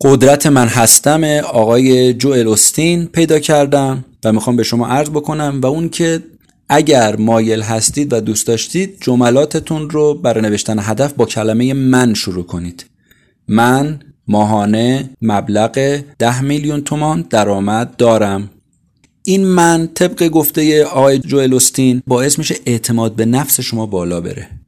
قدرت 0.02 0.48
من 0.48 0.68
هستم 0.68 1.24
آقای 1.44 2.14
جوئل 2.14 2.48
اوستین 2.48 3.06
پیدا 3.06 3.40
کردم 3.40 4.06
و 4.24 4.34
می‌خوام 4.34 4.56
به 4.56 4.64
شما 4.64 4.88
عرض 4.88 5.10
بکنم 5.10 5.60
و 5.64 5.66
اون 5.66 5.90
که 5.90 6.24
اگر 6.70 7.16
مایل 7.16 7.62
هستید 7.62 8.14
و 8.14 8.20
دوست 8.20 8.48
داشتید 8.48 8.98
جملاتتون 9.02 9.90
رو 9.90 10.14
برای 10.14 10.42
نوشتن 10.42 10.80
هدف 10.80 11.14
با 11.14 11.26
کلمه 11.26 11.74
من 11.74 12.14
شروع 12.14 12.46
کنید. 12.46 12.86
من 13.48 14.00
ماهانه 14.28 15.10
مبلغ 15.22 16.02
ده 16.20 16.42
میلیون 16.42 16.82
تومان 16.82 17.26
درآمد 17.30 17.96
دارم. 17.98 18.50
این 19.24 19.46
من 19.46 19.90
طبق 19.94 20.28
گفته 20.28 20.84
آقای 20.86 21.20
جوئل 21.20 21.54
اوستین 21.54 22.02
باعث 22.08 22.38
میشه 22.38 22.56
اعتماد 22.66 23.16
به 23.16 23.26
نفس 23.26 23.60
شما 23.60 23.86
بالا 23.86 24.22
بره. 24.22 24.59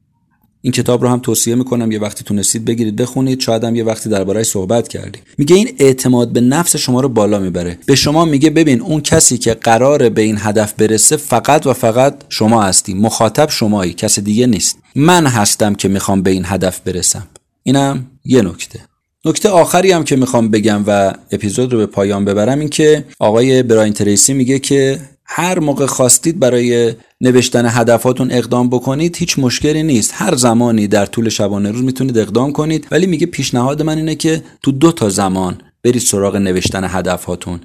این 0.62 0.74
کتاب 0.74 1.04
رو 1.04 1.10
هم 1.10 1.20
توصیه 1.20 1.56
می‌کنم 1.56 1.92
یه 1.92 2.00
وقتی 2.00 2.24
تونستید 2.24 2.66
بگیرید 2.66 2.96
بخونید. 2.96 3.40
شاید 3.40 3.64
هم 3.64 3.76
یه 3.76 3.84
وقتی 3.84 4.10
دربارهش 4.10 4.48
صحبت 4.48 4.88
کردیم 4.88 5.22
میگه 5.38 5.56
این 5.56 5.76
اعتماد 5.80 6.30
به 6.30 6.42
نفس 6.42 6.76
شما 6.76 7.02
رو 7.02 7.10
بالا 7.10 7.40
می‌بره. 7.40 7.78
به 7.86 7.96
شما 7.96 8.26
میگه 8.26 8.50
ببین 8.50 8.82
اون 8.82 9.02
کسی 9.02 9.38
که 9.38 9.54
قراره 9.54 10.10
به 10.10 10.22
این 10.22 10.38
هدف 10.40 10.74
برسه 10.74 11.18
فقط 11.18 11.68
و 11.68 11.74
فقط 11.74 12.24
شما 12.30 12.64
هستی. 12.64 12.94
مخاطب 12.94 13.50
شمایی 13.50 13.94
کس 13.94 14.20
دیگه 14.20 14.48
نیست. 14.48 14.78
من 14.96 15.28
هستم 15.28 15.76
که 15.76 15.88
می‌خوام 15.88 16.22
به 16.22 16.32
این 16.32 16.44
هدف 16.46 16.80
برسم. 16.80 17.28
اینم 17.64 18.08
یه 18.26 18.42
نکته. 18.42 18.80
نکته 19.26 19.50
آخری 19.50 19.92
هم 19.92 20.04
که 20.04 20.16
می‌خوام 20.16 20.50
بگم 20.50 20.84
و 20.88 21.14
اپیزود 21.32 21.74
رو 21.74 21.80
به 21.80 21.86
پایان 21.86 22.26
ببرم 22.26 22.60
این 22.60 22.70
که 22.70 23.06
آقای 23.20 23.64
براین 23.64 23.94
تریسی 23.94 24.34
میگه 24.34 24.60
که 24.60 25.00
هر 25.34 25.60
موقع 25.60 25.86
خواستید 25.86 26.40
برای 26.40 26.96
نوشتن 27.22 27.66
هدفاتون 27.66 28.32
اقدام 28.32 28.70
بکنید 28.70 29.18
هیچ 29.18 29.40
مشکلی 29.40 29.84
نیست. 29.84 30.12
هر 30.14 30.36
زمانی 30.36 30.88
در 30.88 31.06
طول 31.06 31.30
شبانه 31.30 31.72
روز 31.72 31.84
می‌تونید 31.84 32.18
اقدام 32.18 32.52
کنید. 32.52 32.88
ولی 32.92 33.08
میگه 33.08 33.26
پیشنهاد 33.26 33.82
من 33.82 33.98
اینه 33.98 34.16
که 34.16 34.44
تو 34.64 34.72
دو 34.72 34.92
تا 34.92 35.10
زمان 35.10 35.62
برید 35.84 36.02
سراغ 36.02 36.36
نوشتن 36.36 36.84
هدفاتون. 36.84 37.60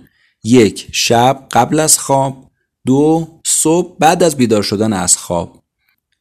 یک 0.44 0.86
شب 0.92 1.42
قبل 1.52 1.80
از 1.80 1.98
خواب. 1.98 2.50
دو 2.86 3.28
صبح 3.46 3.96
بعد 3.98 4.22
از 4.22 4.36
بیدار 4.36 4.62
شدن 4.62 4.92
از 4.92 5.16
خواب. 5.16 5.62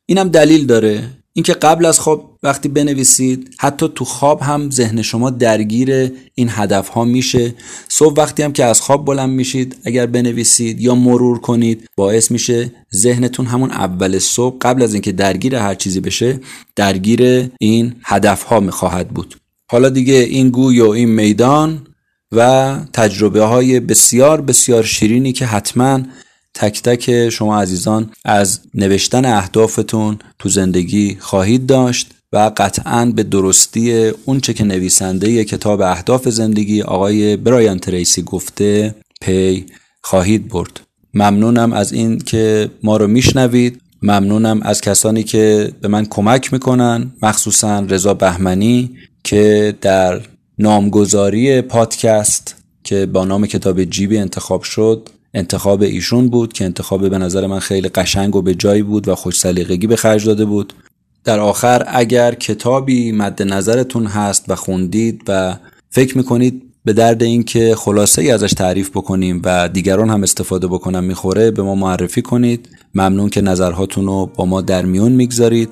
اینم 0.06 0.30
دلیل 0.30 0.66
داره. 0.66 1.10
اینکه 1.34 1.54
قبل 1.54 1.86
از 1.86 2.00
خواب 2.00 2.35
وقتی 2.46 2.70
بنویسید 2.70 3.56
حتی 3.58 3.90
تو 3.96 4.06
خواب 4.06 4.42
هم 4.42 4.70
ذهن 4.70 5.02
شما 5.02 5.30
درگیر 5.30 6.12
این 6.36 6.50
هدف 6.52 6.88
ها 6.88 7.06
میشه. 7.06 7.54
صبح 7.90 8.14
وقتی 8.18 8.44
هم 8.44 8.54
که 8.54 8.66
از 8.66 8.82
خواب 8.82 9.06
بلند 9.06 9.30
میشید 9.30 9.78
اگر 9.84 10.06
بنویسید 10.06 10.82
یا 10.82 10.96
مرور 10.96 11.40
کنید 11.40 11.90
باعث 11.96 12.32
میشه 12.32 12.72
ذهنتون 12.96 13.46
همون 13.46 13.72
اول 13.72 14.20
صبح 14.20 14.58
قبل 14.62 14.82
از 14.82 14.94
اینکه 14.94 15.12
درگیر 15.12 15.56
هر 15.56 15.76
چیزی 15.76 16.00
بشه 16.00 16.40
درگیر 16.76 17.50
این 17.60 17.96
هدف 18.04 18.44
ها 18.44 18.60
می‌خواهد 18.60 19.10
بود. 19.10 19.36
حالا 19.72 19.90
دیگه 19.90 20.14
این 20.14 20.50
گوی 20.50 20.82
و 20.82 20.90
این 20.90 21.10
میدان 21.10 21.88
و 22.32 22.76
تجربه 22.94 23.44
های 23.44 23.80
بسیار 23.80 24.42
بسیار 24.42 24.84
شیرینی 24.84 25.34
که 25.34 25.46
حتما 25.46 26.00
تک 26.54 26.82
تک 26.82 27.30
شما 27.30 27.62
عزیزان 27.62 28.12
از 28.26 28.60
نوشتن 28.74 29.26
اهدافتون 29.26 30.20
تو 30.40 30.50
زندگی 30.50 31.18
خواهید 31.20 31.66
داشت. 31.66 32.15
و 32.36 32.52
قطعا 32.58 33.12
به 33.16 33.24
درستی 33.24 34.12
اونچه 34.26 34.54
که 34.54 34.64
نویسنده 34.64 35.46
کتاب 35.46 35.82
اهداف 35.82 36.30
زندگی 36.30 36.82
آقای 36.82 37.38
برایان 37.38 37.80
تریسی 37.80 38.22
گفته 38.22 38.96
پی 39.22 39.66
خواهید 40.02 40.48
برد. 40.48 40.80
ممنونم 41.14 41.74
از 41.74 41.94
این 41.94 42.20
که 42.20 42.70
ما 42.84 42.98
رو 42.98 43.08
میشنوید. 43.08 43.82
ممنونم 44.02 44.62
از 44.62 44.82
کسانی 44.82 45.24
که 45.24 45.72
به 45.82 45.88
من 45.88 46.06
کمک 46.06 46.54
می‌کنن 46.54 47.12
مخصوصا 47.22 47.80
رضا 47.80 48.14
بهمنی 48.14 48.92
که 49.24 49.76
در 49.82 50.22
نامگذاری 50.60 51.62
پادکست 51.62 52.56
که 52.84 53.06
با 53.06 53.26
نام 53.26 53.46
کتاب 53.46 53.84
جیبی 53.84 54.18
انتخاب 54.18 54.64
شد 54.64 55.10
انتخاب 55.34 55.82
ایشون 55.82 56.30
بود 56.30 56.54
که 56.54 56.66
انتخاب 56.66 57.10
به 57.10 57.18
نظر 57.18 57.48
من 57.48 57.60
خیلی 57.60 57.90
قشنگ 57.90 58.36
و 58.36 58.42
به 58.42 58.56
جایی 58.56 58.84
بود 58.84 59.08
و 59.08 59.16
خوش 59.16 59.40
سلیقگی 59.40 59.88
به 59.88 59.96
خرج 59.96 60.26
داده 60.26 60.46
بود. 60.46 60.74
در 61.26 61.40
آخر 61.40 61.84
اگر 61.88 62.34
کتابی 62.34 63.12
مد 63.12 63.44
نظرتون 63.44 64.06
هست 64.06 64.46
و 64.48 64.56
خوندید 64.56 65.22
و 65.28 65.56
فکر 65.90 66.18
می‌کنید 66.18 66.62
به 66.86 66.94
درد 66.94 67.24
اینکه 67.24 67.76
خلاصه 67.76 68.22
ای 68.22 68.32
ازش 68.32 68.54
تعریف 68.54 68.90
بکنیم 68.90 69.42
و 69.46 69.70
دیگران 69.70 70.10
هم 70.10 70.24
استفاده 70.24 70.68
بکنن 70.68 71.04
می‌خوره 71.04 71.52
به 71.52 71.64
ما 71.64 71.76
معرفی 71.76 72.22
کنید. 72.22 72.70
ممنون 72.96 73.30
که 73.30 73.42
نظرهاتون 73.42 74.06
رو 74.06 74.26
با 74.36 74.46
ما 74.46 74.62
در 74.62 74.86
میون 74.86 75.12
می‌گذارید. 75.12 75.70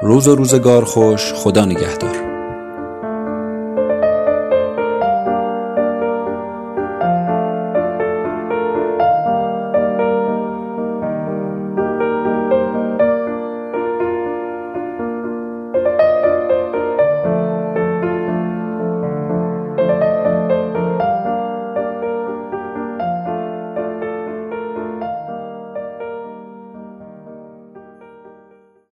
روز 0.00 0.28
و 0.28 0.34
روزگار 0.34 0.84
خوش. 0.84 1.32
خدا 1.32 1.64
نگهدار. 1.64 2.31